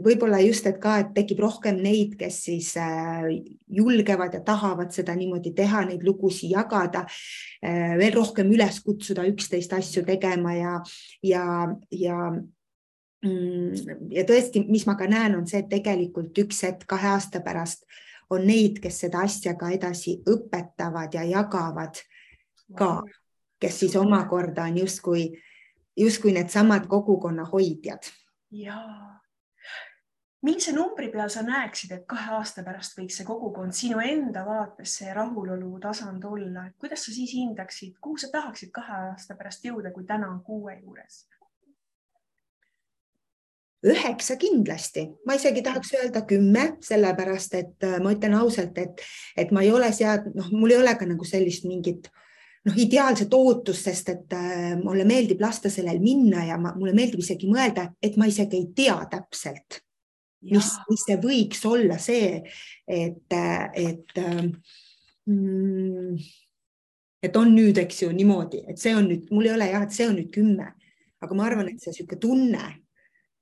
[0.04, 3.26] võib-olla just, et ka, et tekib rohkem neid, kes siis äh,
[3.68, 7.04] julgevad ja tahavad seda niimoodi teha, neid lugusid jagada,
[7.60, 10.78] äh, veel rohkem üles kutsuda üksteist asju tegema ja,
[11.26, 11.44] ja,
[11.92, 17.12] ja mm, ja tõesti, mis ma ka näen, on see, et tegelikult üks hetk kahe
[17.12, 17.84] aasta pärast
[18.32, 22.00] on neid, kes seda asja ka edasi õpetavad ja jagavad
[22.78, 23.02] ka,
[23.60, 25.46] kes siis omakorda on justkui äh,
[26.00, 28.02] justkui needsamad kogukonna hoidjad.
[28.50, 29.20] jaa.
[30.42, 34.94] millise numbri peal sa näeksid, et kahe aasta pärast võiks see kogukond sinu enda vaates
[34.98, 39.64] see rahulolu tasand olla, et kuidas sa siis hindaksid, kuhu sa tahaksid kahe aasta pärast
[39.64, 41.26] jõuda, kui täna on kuue juures?
[43.80, 49.00] üheksa kindlasti, ma isegi tahaks öelda kümme, sellepärast et äh, ma ütlen ausalt, et,
[49.36, 52.20] et ma ei ole seadnud, noh, mul ei ole ka nagu sellist mingit äh,
[52.66, 57.22] noh, ideaalset ootust, sest et äh, mulle meeldib lasta sellel minna ja ma, mulle meeldib
[57.22, 59.80] isegi mõelda, et ma isegi ei tea täpselt,
[60.50, 62.42] mis, mis see võiks olla see,
[62.88, 64.20] et, et
[65.26, 66.20] mm,
[67.20, 69.96] et on nüüd, eks ju, niimoodi, et see on nüüd, mul ei ole jah, et
[69.96, 70.70] see on nüüd kümme,
[71.20, 72.68] aga ma arvan, et see niisugune tunne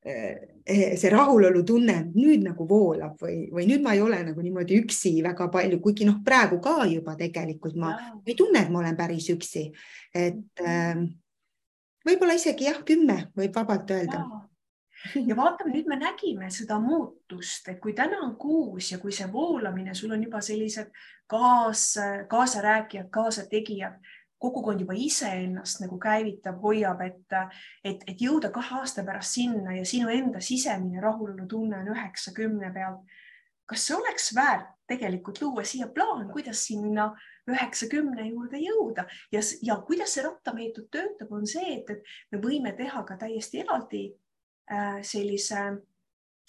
[0.09, 4.83] Eh, see rahulolu tunne nüüd nagu voolab või, või nüüd ma ei ole nagu niimoodi
[4.83, 8.11] üksi väga palju, kuigi noh, praegu ka juba tegelikult ma ja.
[8.27, 9.69] ei tunne, et ma olen päris üksi.
[10.15, 11.01] et äh,
[12.09, 14.25] võib-olla isegi jah, kümme võib vabalt öelda.
[15.15, 19.29] ja vaatame, nüüd me nägime seda muutust, et kui täna on kuus ja kui see
[19.33, 20.93] voolamine, sul on juba sellised
[21.31, 21.95] kaas,
[22.29, 24.01] kaasarääkijad, kaasategijad
[24.39, 27.37] kogukond juba iseennast nagu käivitab, hoiab, et,
[27.85, 33.01] et, et jõuda kahe aasta pärast sinna ja sinu enda sisemine rahulolutunne on üheksakümne peal.
[33.69, 37.11] kas see oleks väärt tegelikult luua siia plaan, kuidas sinna
[37.51, 42.73] üheksakümne juurde jõuda ja, ja kuidas see rattameetod töötab, on see, et, et me võime
[42.79, 44.07] teha ka täiesti eraldi
[44.73, 45.67] äh, sellise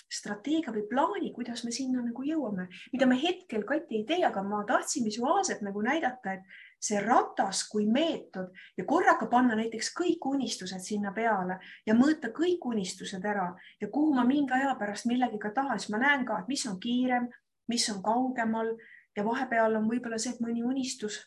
[0.10, 4.42] strateegia või plaani, kuidas me sinna nagu jõuame, mida me hetkel Kati ei tee, aga
[4.44, 10.26] ma tahtsin visuaalselt nagu näidata, et see ratas kui meetod ja korraga panna näiteks kõik
[10.32, 13.50] unistused sinna peale ja mõõta kõik unistused ära
[13.82, 16.80] ja kuhu ma mingi aja pärast millegiga tahan, siis ma näen ka, et mis on
[16.80, 17.28] kiirem,
[17.68, 18.72] mis on kaugemal
[19.16, 21.20] ja vahepeal on võib-olla see, et mõni unistus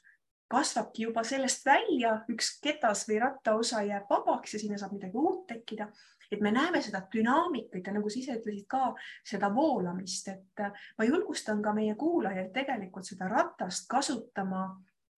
[0.53, 5.46] kasvabki juba sellest välja, üks ketas või rattaosa jääb vabaks ja sinna saab midagi uut
[5.48, 5.88] tekkida
[6.32, 8.92] et me näeme seda dünaamikat ja nagu sa ise ütlesid ka
[9.28, 10.62] seda voolamist, et
[10.98, 14.64] ma julgustan ka meie kuulajaid tegelikult seda ratast kasutama.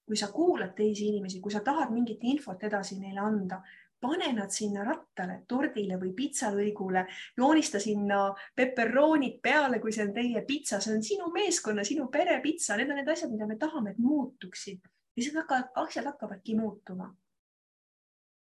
[0.05, 3.63] Kui sa kuulad teisi inimesi, kui sa tahad mingit infot edasi neile anda,
[4.05, 7.07] pane nad sinna rattale, tordile või pitsalõigule,
[7.39, 8.27] joonista sinna
[8.57, 12.93] peperoonid peale, kui see on teie pitsa, see on sinu meeskonna, sinu pere pitsa, need
[12.93, 14.85] on need asjad, mida me tahame, et muutuksid
[15.15, 17.15] siis hakkavad, asjad hakkavadki muutuma.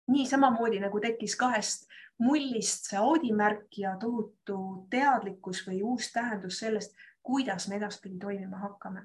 [0.08, 1.82] nii samamoodi nagu tekkis kahest
[2.24, 9.04] mullist see audimärk ja tohutu teadlikkus või uus tähendus sellest, kuidas me edaspidi toimima hakkame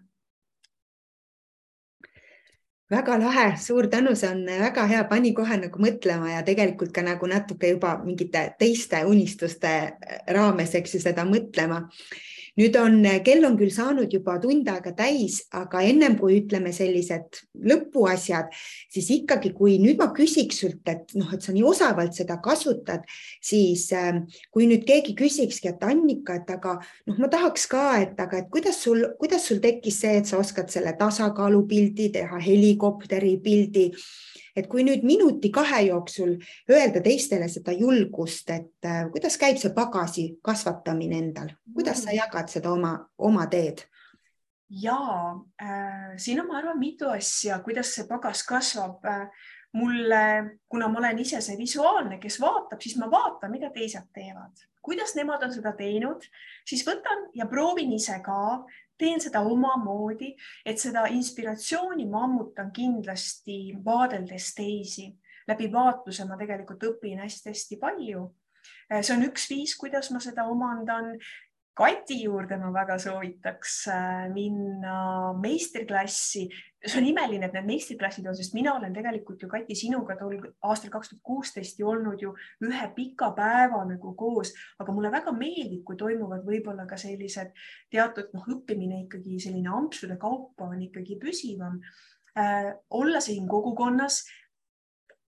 [2.94, 7.04] väga lahe, suur tänu, see on väga hea, pani kohe nagu mõtlema ja tegelikult ka
[7.06, 9.74] nagu natuke juba mingite teiste unistuste
[10.36, 11.84] raames, eks ju, seda mõtlema
[12.60, 17.40] nüüd on, kell on küll saanud juba tund aega täis, aga ennem kui ütleme sellised
[17.70, 18.52] lõpuasjad,
[18.94, 23.08] siis ikkagi, kui nüüd ma küsiks sult, et noh, et sa nii osavalt seda kasutad,
[23.44, 24.22] siis äh,
[24.54, 26.78] kui nüüd keegi küsikski, et Annika, et aga
[27.10, 30.42] noh, ma tahaks ka, et aga et kuidas sul, kuidas sul tekkis see, et sa
[30.42, 33.90] oskad selle tasakaalupildi teha, helikopteri pildi
[34.56, 36.36] et kui nüüd minuti-kahe jooksul
[36.70, 42.20] öelda teistele seda julgust, et äh, kuidas käib see pagasi kasvatamine endal, kuidas sa mm.
[42.22, 43.86] jagad seda oma, oma teed?
[44.74, 45.00] ja
[45.62, 49.28] äh, siin on, ma arvan, mitu asja, kuidas see pagas kasvab äh,
[49.74, 54.66] mulle, kuna ma olen ise see visuaalne, kes vaatab, siis ma vaatan, mida teised teevad,
[54.86, 56.26] kuidas nemad on seda teinud,
[56.68, 58.38] siis võtan ja proovin ise ka
[59.04, 60.32] teen seda omamoodi,
[60.66, 65.12] et seda inspiratsiooni ma ammutan kindlasti vaadeldes teisi.
[65.48, 68.30] läbi vaatluse ma tegelikult õpin hästi-hästi palju.
[69.02, 71.18] see on üks viis, kuidas ma seda omandan.
[71.74, 76.46] Kati juurde ma väga soovitaks äh, minna meistriklassi.
[76.84, 80.36] see on imeline, et need meistriklassid on, sest mina olen tegelikult ju Kati sinuga tol
[80.68, 82.34] aastal kaks tuhat kuusteist ju olnud ju
[82.68, 84.52] ühe pika päeva nagu koos,
[84.84, 87.56] aga mulle väga meeldib, kui toimuvad võib-olla ka sellised
[87.90, 91.80] teatud noh, õppimine ikkagi selline ampsude kaupa on ikkagi püsivam
[92.38, 92.70] äh,.
[92.92, 94.26] olla siin kogukonnas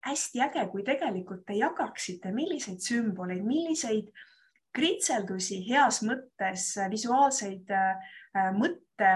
[0.04, 4.30] hästi äge, kui tegelikult te jagaksite, milliseid sümboleid, milliseid äh,
[4.74, 9.12] kritseldusi heas mõttes, visuaalseid äh, mõtte,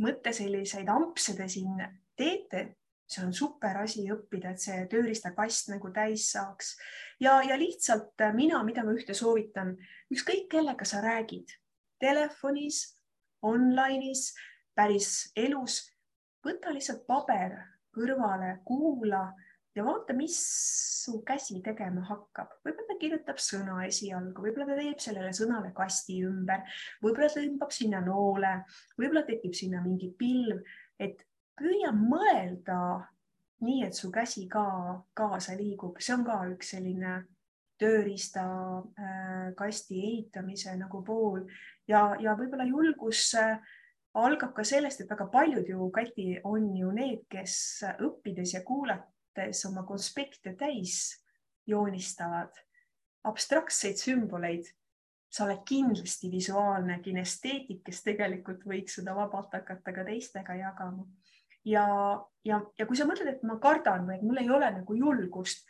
[0.00, 1.80] mõtte selliseid ampse te siin
[2.16, 2.66] teete,
[3.10, 6.76] see on super asi õppida, et see tööriistakast nagu täis saaks.
[7.20, 9.74] Ja, ja lihtsalt äh, mina, mida ma ühte soovitan,
[10.12, 11.56] ükskõik kellega sa räägid,
[12.00, 12.84] telefonis,
[13.42, 14.30] online'is,
[14.76, 15.82] päris elus,
[16.44, 17.56] võta lihtsalt paber
[17.94, 19.30] kõrvale, kuula
[19.76, 20.36] ja vaata, mis
[21.00, 22.48] su käsi tegema hakkab.
[22.64, 26.60] võib-olla ta kirjutab sõna esialgu, võib-olla ta teeb sellele sõnale kasti ümber,
[27.04, 28.52] võib-olla tõmbab sinna noole,
[28.98, 30.58] võib-olla tekib sinna mingi pilv,
[31.00, 31.18] et
[31.60, 32.78] püüa mõelda
[33.64, 34.64] nii, et su käsi ka
[35.16, 37.12] kaasa liigub, see on ka üks selline
[37.80, 41.40] tööriistakasti äh, ehitamise nagu pool.
[41.88, 43.58] Ja, ja võib-olla julgus äh,
[44.20, 47.54] algab ka sellest, et väga paljud ju, Kati, on ju need, kes
[47.96, 51.22] õppides ja kuulates võttes oma konspekte täis
[51.66, 52.52] joonistavad
[53.24, 54.66] abstraktseid sümboleid,
[55.30, 61.06] sa oled kindlasti visuaalne kinesteetik, kes tegelikult võiks seda vabalt hakata ka teistega jagama.
[61.64, 61.86] ja,
[62.44, 65.66] ja, ja kui sa mõtled, et ma kardan või et mul ei ole nagu julgust,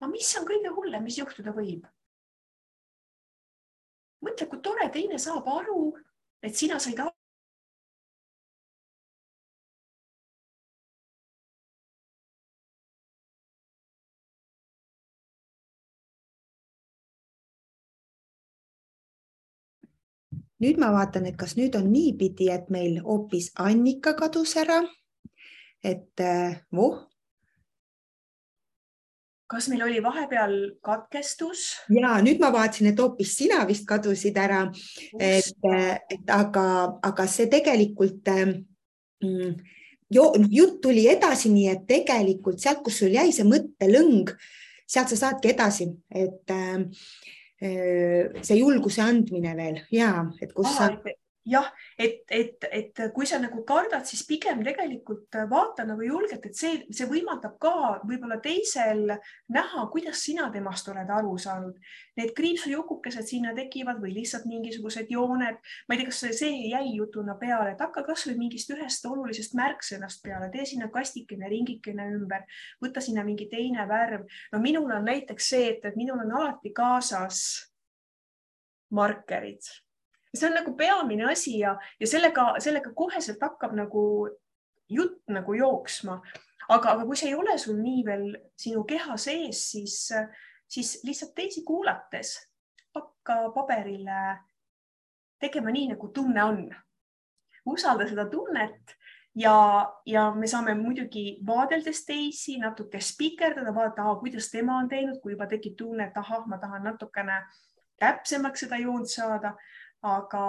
[0.00, 1.86] no mis on kõige hullem, mis juhtuda võib?
[4.24, 5.94] mõtle, kui tore teine saab aru,
[6.42, 7.00] et sina said
[20.64, 24.82] nüüd ma vaatan, et kas nüüd on niipidi, et meil hoopis Annika kadus ära.
[25.84, 27.02] et äh, voh.
[29.46, 31.76] kas meil oli vahepeal katkestus?
[31.92, 34.64] ja nüüd ma vaatasin, et hoopis sina vist kadusid ära.
[35.20, 36.66] et, äh, et aga,
[37.02, 38.56] aga see tegelikult äh,
[39.22, 39.54] mm,
[40.10, 44.32] jutt tuli edasi, nii et tegelikult sealt, kus sul jäi see mõttelõng,
[44.86, 46.80] sealt sa saadki edasi, et äh,
[47.60, 50.10] see julguse andmine veel ja
[50.42, 51.14] et kus Aha, sa
[51.44, 51.66] jah,
[51.98, 56.78] et, et, et kui sa nagu kardad, siis pigem tegelikult vaata nagu julgelt, et see,
[56.94, 57.74] see võimaldab ka
[58.04, 59.12] võib-olla teisel
[59.52, 61.76] näha, kuidas sina temast oled aru saanud.
[62.16, 67.36] Need kriipsujukukesed sinna tekivad või lihtsalt mingisugused jooned, ma ei tea, kas see jäi jutuna
[67.40, 72.48] peale, et hakka kasvõi mingist ühest olulisest märksõnast peale, tee sinna kastikene, ringikene ümber,
[72.82, 74.24] võta sinna mingi teine värv.
[74.52, 77.40] no minul on näiteks see, et, minul on alati kaasas
[78.94, 79.83] markerid
[80.34, 84.04] see on nagu peamine asi ja, ja sellega, sellega koheselt hakkab nagu
[84.90, 86.20] jutt nagu jooksma.
[86.68, 88.26] aga, aga kui see ei ole sul nii veel
[88.56, 89.98] sinu keha sees, siis,
[90.68, 92.38] siis lihtsalt teisi kuulates
[92.94, 94.38] hakka paberile
[95.40, 96.64] tegema nii, nagu tunne on.
[97.64, 98.96] usalda seda tunnet
[99.34, 105.32] ja, ja me saame muidugi vaadeldes teisi natuke spikerdada, vaadata, kuidas tema on teinud, kui
[105.32, 107.40] juba tekib tunne, et ahah, ma tahan natukene
[108.00, 109.54] täpsemaks seda joont saada,
[110.04, 110.44] aga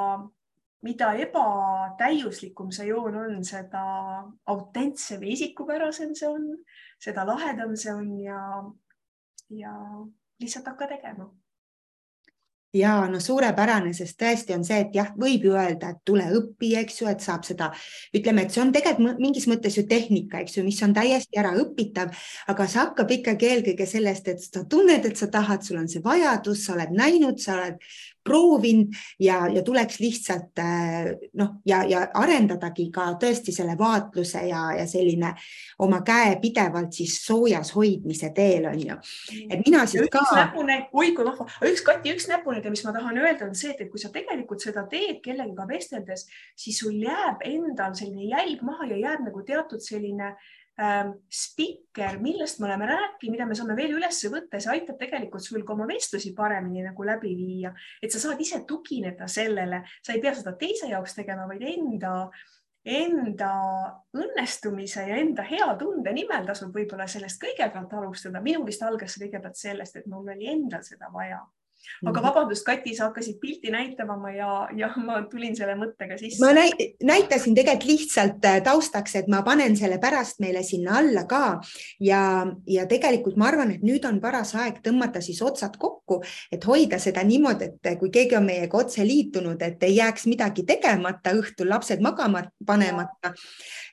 [0.85, 3.85] mida ebatäiuslikum see joon on, seda
[4.51, 6.51] autentsem ja isikupärasem see on,
[7.01, 8.41] seda lahedam see on ja,
[9.49, 9.73] ja
[10.41, 11.31] lihtsalt hakka tegema.
[12.75, 16.73] Ja no suurepärane, sest tõesti on see, et jah, võib ju öelda, et tule õpi,
[16.81, 17.69] eks ju, et saab seda,
[18.17, 22.11] ütleme, et see on tegelikult mingis mõttes ju tehnika, eks ju, mis on täiesti äraõpitav,
[22.51, 26.03] aga see hakkab ikkagi eelkõige sellest, et sa tunned, et sa tahad, sul on see
[26.03, 27.79] vajadus, sa oled näinud, sa oled
[28.25, 34.65] proovinud ja, ja tuleks lihtsalt äh, noh, ja, ja arendadagi ka tõesti selle vaatluse ja,
[34.79, 35.33] ja selline
[35.85, 38.97] oma käe pidevalt siis soojas hoidmise teel on ju.
[39.49, 40.25] et mina siis ka.
[40.91, 44.01] oi kui vahva, üks Kati, üks näpunäide, mis ma tahan öelda, on see, et kui
[44.01, 46.25] sa tegelikult seda teed kellegagi vesteldes,
[46.57, 52.59] siis sul jääb endal selline jälg maha ja jääb nagu teatud selline äh, spikker, millest
[52.59, 55.87] me oleme rääkinud, mida me saame veel üles võtta, see aitab tegelikult sul ka oma
[55.87, 57.71] vestlusi paremini nagu läbi viia,
[58.03, 62.13] et sa saad ise tugineda sellele, sa ei pea seda teise jaoks tegema, vaid enda,
[62.83, 63.51] enda
[64.19, 68.43] õnnestumise ja enda hea tunde nimel tasub võib-olla sellest kõigepealt alustada.
[68.43, 71.39] minul vist algas see kõigepealt sellest, et mul oli endal seda vaja
[72.05, 72.25] aga mhm.
[72.27, 76.41] vabandust, Kati, sa hakkasid pilti näitama ja, ja ma tulin selle mõttega sisse.
[76.41, 81.59] ma näitasin tegelikult lihtsalt äh, taustaks, et ma panen selle pärast meile sinna alla ka
[82.03, 86.21] ja, ja tegelikult ma arvan, et nüüd on paras aeg tõmmata siis otsad kokku,
[86.51, 90.65] et hoida seda niimoodi, et kui keegi on meiega otse liitunud, et ei jääks midagi
[90.67, 93.33] tegemata õhtul, lapsed magama panemata.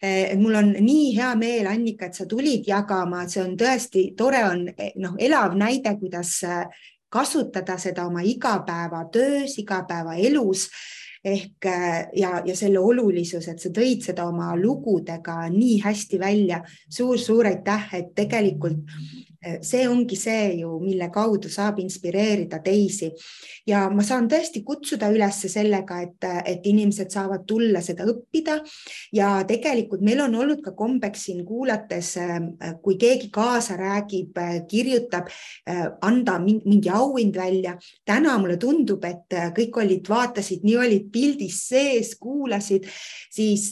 [0.02, 4.42] Äh, mul on nii hea meel, Annika, et sa tulid jagama, see on tõesti tore,
[4.48, 4.66] on
[5.02, 6.64] noh, elav näide, kuidas äh,
[7.12, 10.68] kasutada seda oma igapäevatöös, igapäevaelus
[11.24, 11.64] ehk
[12.16, 17.12] ja, ja selle olulisus, et sa tõid seda oma lugudega nii hästi välja suur,.
[17.12, 18.82] suur-suur aitäh, et tegelikult
[19.62, 23.10] see ongi see ju, mille kaudu saab inspireerida teisi.
[23.66, 28.58] Ja ma saan tõesti kutsuda üles sellega, et, et inimesed saavad tulla seda õppida.
[29.14, 32.14] Ja tegelikult meil on olnud ka kombeks siin kuulates,
[32.82, 34.38] kui keegi kaasa räägib,
[34.70, 35.30] kirjutab,
[36.02, 37.76] anda mingi auhind välja.
[38.04, 42.86] täna mulle tundub, et kõik olid, vaatasid, nii olid pildis sees, kuulasid,
[43.30, 43.70] siis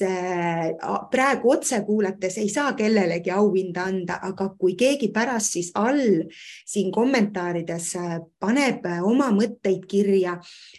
[1.11, 6.25] praegu otse kuulates ei saa kellelegi auhinda anda, aga kui keegi pärast siis all
[6.67, 10.37] siin kommentaarides äh, paneb äh, oma mõtteid kirja,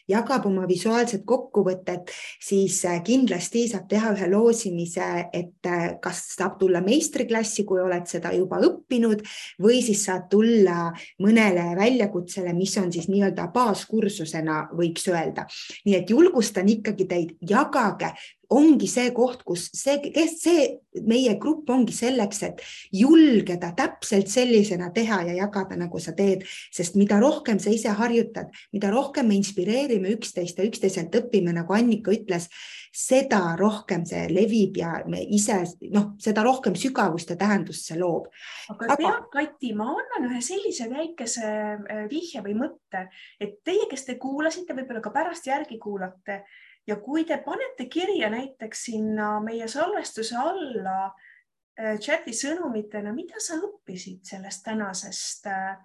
[0.09, 2.11] jagab oma visuaalset kokkuvõtet,
[2.41, 5.69] siis äh, kindlasti saab teha ühe loosimise, et
[6.01, 9.23] kas saab tulla meistriklassi, kui oled seda juba õppinud
[9.61, 10.89] või siis saad tulla
[11.21, 15.45] mõnele väljakutsele, mis on siis nii-öelda baaskursusena, võiks öelda.
[15.85, 18.13] nii et julgustan ikkagi teid, jagage,
[18.51, 20.65] ongi see koht, kus see, kes see
[21.07, 22.61] meie grupp ongi selleks, et
[22.95, 26.43] julgeda täpselt sellisena teha ja jagada, nagu sa teed,
[26.73, 31.75] sest mida rohkem sa ise harjutad, mida rohkem me inspireerime üksteist ja üksteiselt õpime, nagu
[31.77, 32.49] Annika ütles,
[32.91, 35.61] seda rohkem see levib ja me ise
[35.93, 38.27] noh, seda rohkem sügavust ja tähendust see loob.
[38.73, 43.05] aga tead, Kati, ma annan ühe sellise väikese äh, vihje või mõtte,
[43.39, 46.41] et teie, kes te kuulasite, võib-olla ka pärast järgi kuulate
[46.91, 53.59] ja kui te panete kirja näiteks sinna meie salvestuse alla äh, chati sõnumitena, mida sa
[53.63, 55.77] õppisid sellest tänasest äh,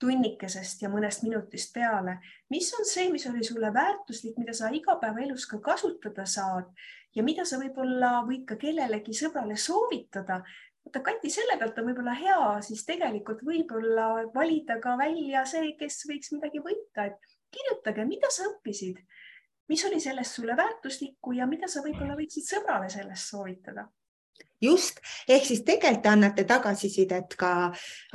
[0.00, 2.18] tunnikesest ja mõnest minutist peale,
[2.52, 6.70] mis on see, mis oli sulle väärtuslik, mida sa igapäevaelus ka kasutada saad
[7.14, 10.40] ja mida sa võib-olla võid ka kellelegi sõbrale soovitada.
[10.84, 16.02] vaata, Kati, selle pealt on võib-olla hea siis tegelikult võib-olla valida ka välja see, kes
[16.10, 18.98] võiks midagi võita, et kirjutage, mida sa õppisid
[19.68, 23.88] mis oli sellest sulle väärtuslikku ja mida sa võib-olla võiksid sõbrale sellest soovitada?
[24.64, 27.50] just, ehk siis tegelikult te annate tagasisidet ka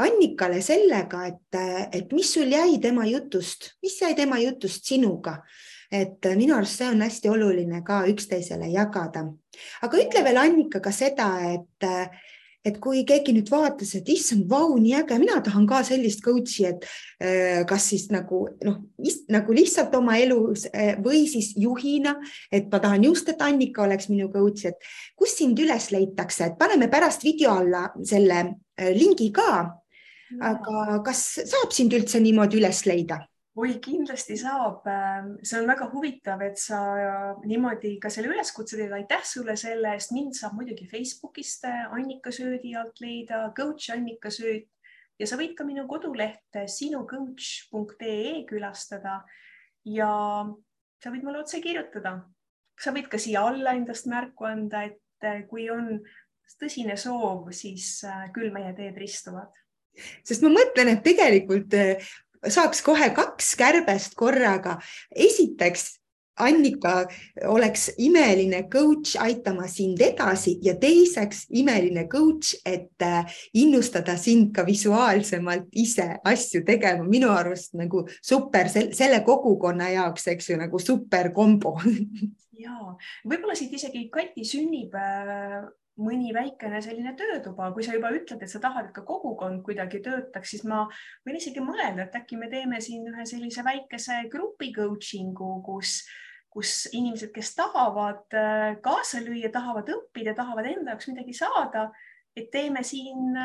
[0.02, 1.60] Annikale sellega, et,
[1.94, 5.38] et mis sul jäi tema jutust, mis jäi tema jutust sinuga,
[5.92, 9.28] et minu arust see on hästi oluline ka üksteisele jagada.
[9.86, 11.90] aga ütle veel Annika ka seda, et
[12.66, 16.66] et kui keegi nüüd vaatas, et issand, vau, nii äge, mina tahan ka sellist coach'i,
[16.68, 16.86] et
[17.24, 18.82] äh, kas siis nagu noh,
[19.32, 22.18] nagu lihtsalt oma elus äh, või siis juhina,
[22.52, 26.60] et ma tahan just, et Annika oleks minu coach, et kus sind üles leitakse, et
[26.60, 29.52] paneme pärast video alla selle äh, lingi ka.
[30.46, 31.20] aga kas
[31.50, 33.24] saab sind üldse niimoodi üles leida?
[33.60, 34.88] Oi, kindlasti saab.
[35.44, 36.80] see on väga huvitav, et sa
[37.44, 38.94] niimoodi ka selle üleskutse teed.
[38.96, 40.14] aitäh sulle selle eest.
[40.16, 44.70] mind saab muidugi Facebookist Annika Söödi alt leida, coach Annika Sööt
[45.20, 49.20] ja sa võid ka minu kodulehte sinucoach.ee külastada
[49.86, 50.12] ja
[51.04, 52.22] sa võid mulle otse kirjutada.
[52.80, 55.98] sa võid ka siia alla endast märku anda, et kui on
[56.60, 58.00] tõsine soov, siis
[58.36, 59.52] küll meie teed ristuvad
[60.24, 61.76] sest ma mõtlen, et tegelikult
[62.48, 64.80] saaks kohe kaks kärbest korraga.
[65.16, 66.00] esiteks
[66.40, 67.08] Annika
[67.48, 74.64] oleks imeline coach aitama sind edasi ja teiseks imeline coach, et eh, innustada sind ka
[74.66, 77.04] visuaalsemalt ise asju tegema.
[77.04, 81.76] minu arust nagu super selle kogukonna jaoks, eks ju, nagu super kombo
[82.64, 82.96] ja
[83.28, 85.68] võib-olla siit isegi Kati sünnipäev
[86.00, 90.02] mõni väikene selline töötuba, kui sa juba ütled, et sa tahad, et ka kogukond kuidagi
[90.06, 90.86] töötaks, siis ma
[91.28, 96.00] võin isegi mõelda, et äkki me teeme siin ühe sellise väikese grupi coaching'u, kus,
[96.54, 101.90] kus inimesed, kes tahavad äh, kaasa lüüa, tahavad õppida, tahavad enda jaoks midagi saada,
[102.38, 103.36] et teeme siin,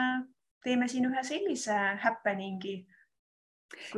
[0.64, 2.80] teeme siin ühe sellise happening'i.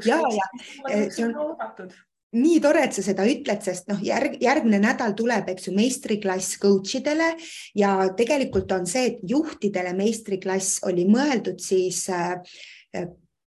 [0.07, 1.93] ja, ja see on oodatud
[2.35, 6.59] nii tore, et sa seda ütled, sest noh, järg, järgmine nädal tuleb, eks ju, meistriklass
[6.63, 7.35] coach idele
[7.79, 12.41] ja tegelikult on see, et juhtidele meistriklass oli mõeldud siis äh,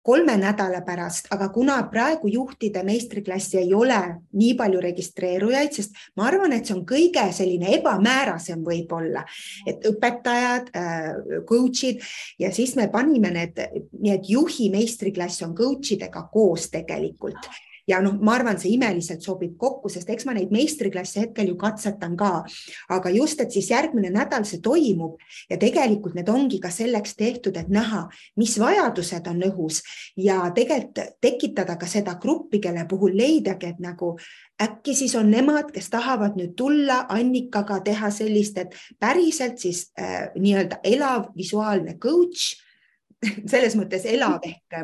[0.02, 4.00] kolme nädala pärast, aga kuna praegu juhtide meistriklassi ei ole
[4.34, 9.22] nii palju registreerujaid, sest ma arvan, et see on kõige selline ebamäärasem võib-olla,
[9.68, 11.12] et õpetajad, äh,
[11.46, 12.02] coach'id
[12.42, 13.62] ja siis me panime need,
[14.00, 17.52] nii et juhi meistriklass on coach idega koos tegelikult
[17.88, 21.58] ja noh, ma arvan, see imeliselt sobib kokku, sest eks ma neid meistriklasse hetkel ju
[21.60, 22.32] katsetan ka,
[22.94, 27.58] aga just, et siis järgmine nädal see toimub ja tegelikult need ongi ka selleks tehtud,
[27.58, 28.06] et näha,
[28.40, 29.82] mis vajadused on õhus.
[30.20, 34.16] Ja tegelikult tekitada ka seda gruppi, kelle puhul leidagi, et nagu
[34.62, 40.30] äkki siis on nemad, kes tahavad nüüd tulla Annikaga teha sellist, et päriselt siis äh,
[40.38, 42.60] nii-öelda elav visuaalne coach
[43.22, 44.78] selles mõttes elav ehk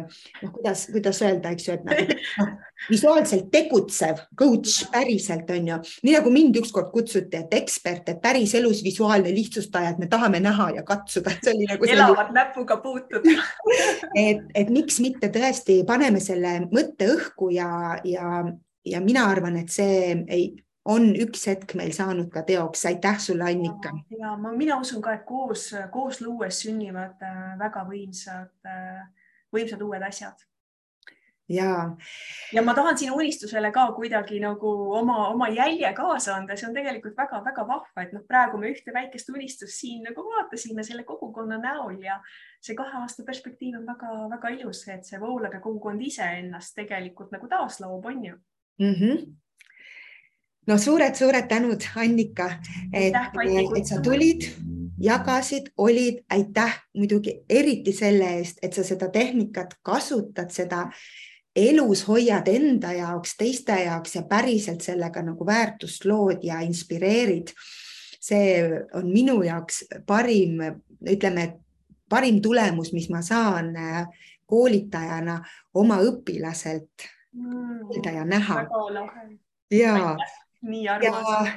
[0.43, 2.51] noh, kuidas, kuidas öelda, eks ju, et nagu noh,
[2.91, 8.83] visuaalselt tegutsev coach päriselt on ju, nii nagu mind ükskord kutsuti, et ekspert, et päriselus
[8.85, 11.89] visuaalne lihtsustaja, et me tahame näha ja katsuda, et see oli nagu.
[11.97, 13.35] elavad näpuga puutuda
[14.27, 17.71] et, et miks mitte tõesti paneme selle mõtte õhku ja,
[18.05, 18.43] ja,
[18.85, 20.49] ja mina arvan, et see ei
[20.87, 22.85] on üks hetk meil saanud ka teoks.
[22.89, 23.93] aitäh sulle, Annika.
[24.19, 29.07] ja ma, mina usun ka, et koos, koos luues sünnivad äh, väga võimsad, äh,
[29.53, 30.45] võimsad uued asjad.
[31.51, 31.71] ja,
[32.53, 36.75] ja ma tahan sinu unistusele ka kuidagi nagu oma, oma jälje kaasa anda, see on
[36.75, 41.59] tegelikult väga-väga vahva, et noh, praegu me ühte väikest unistust siin nagu vaatasime selle kogukonna
[41.63, 42.19] näol ja
[42.61, 48.07] see kahe aasta perspektiiv on väga-väga ilus, et see voolage kogukond iseennast tegelikult nagu taasloob,
[48.13, 48.39] on ju
[48.79, 48.95] mm.
[48.95, 49.27] -hmm
[50.67, 52.49] no suured-suured tänud, Annika,
[52.93, 53.15] et,
[53.77, 54.49] et sa tulid,
[54.99, 60.87] jagasid, olid, aitäh muidugi eriti selle eest, et sa seda tehnikat kasutad, seda
[61.57, 67.53] elus hoiad enda jaoks, teiste jaoks ja päriselt sellega nagu väärtust lood ja inspireerid.
[68.27, 68.63] see
[68.93, 70.57] on minu jaoks parim,
[71.09, 71.59] ütleme,
[72.09, 74.07] parim tulemus, mis ma saan äh,
[74.45, 75.37] koolitajana
[75.73, 78.65] oma õpilaselt mm, ja näha.
[79.71, 81.53] ja aitäh nii armas.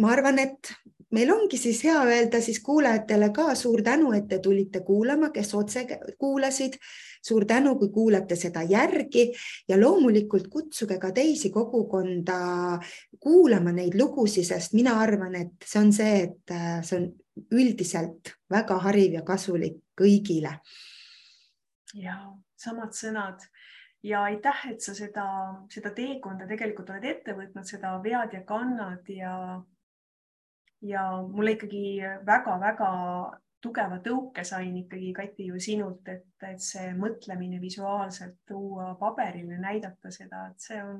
[0.00, 0.72] ma arvan, et
[1.14, 5.54] meil ongi siis hea öelda siis kuulajatele ka suur tänu, et te tulite kuulama, kes
[5.54, 5.86] otse
[6.18, 6.78] kuulasid.
[7.24, 9.30] suur tänu, kui kuulate seda järgi
[9.68, 12.78] ja loomulikult kutsuge ka teisi kogukonda
[13.18, 17.06] kuulama neid lugusid, sest mina arvan, et see on see, et äh, see on
[17.56, 20.58] üldiselt väga hariv ja kasulik kõigile.
[21.94, 22.18] ja
[22.58, 23.40] samad sõnad
[24.04, 25.26] ja aitäh, et sa seda,
[25.72, 29.34] seda teekonda tegelikult oled ette võtnud, seda vead ja kannad ja,
[30.84, 31.86] ja mulle ikkagi
[32.26, 32.90] väga-väga
[33.64, 40.12] tugeva tõuke sain ikkagi, Kati, ju sinult, et, et see mõtlemine visuaalselt tuua paberile, näidata
[40.12, 40.98] seda, et see on,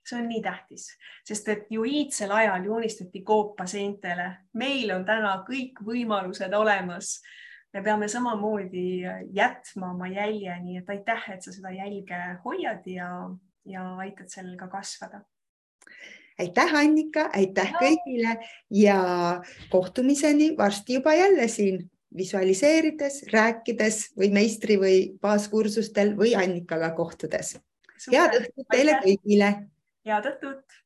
[0.00, 0.86] see on nii tähtis,
[1.28, 4.30] sest et ju iidsel ajal joonistati koopa seintele.
[4.56, 7.18] meil on täna kõik võimalused olemas
[7.74, 9.02] me peame samamoodi
[9.36, 13.10] jätma oma jälje, nii et aitäh, et sa seda jälge hoiad ja,
[13.68, 15.20] ja aitad sellel ka kasvada.
[16.38, 17.78] aitäh, Annika, aitäh no.
[17.82, 18.34] kõigile
[18.70, 18.98] ja
[19.70, 21.84] kohtumiseni varsti juba jälle siin
[22.16, 27.58] visualiseerides, rääkides või meistri või baaskursustel või Annikaga kohtudes.
[28.12, 29.54] head õhtut teile kõigile.
[30.06, 30.78] head õhtut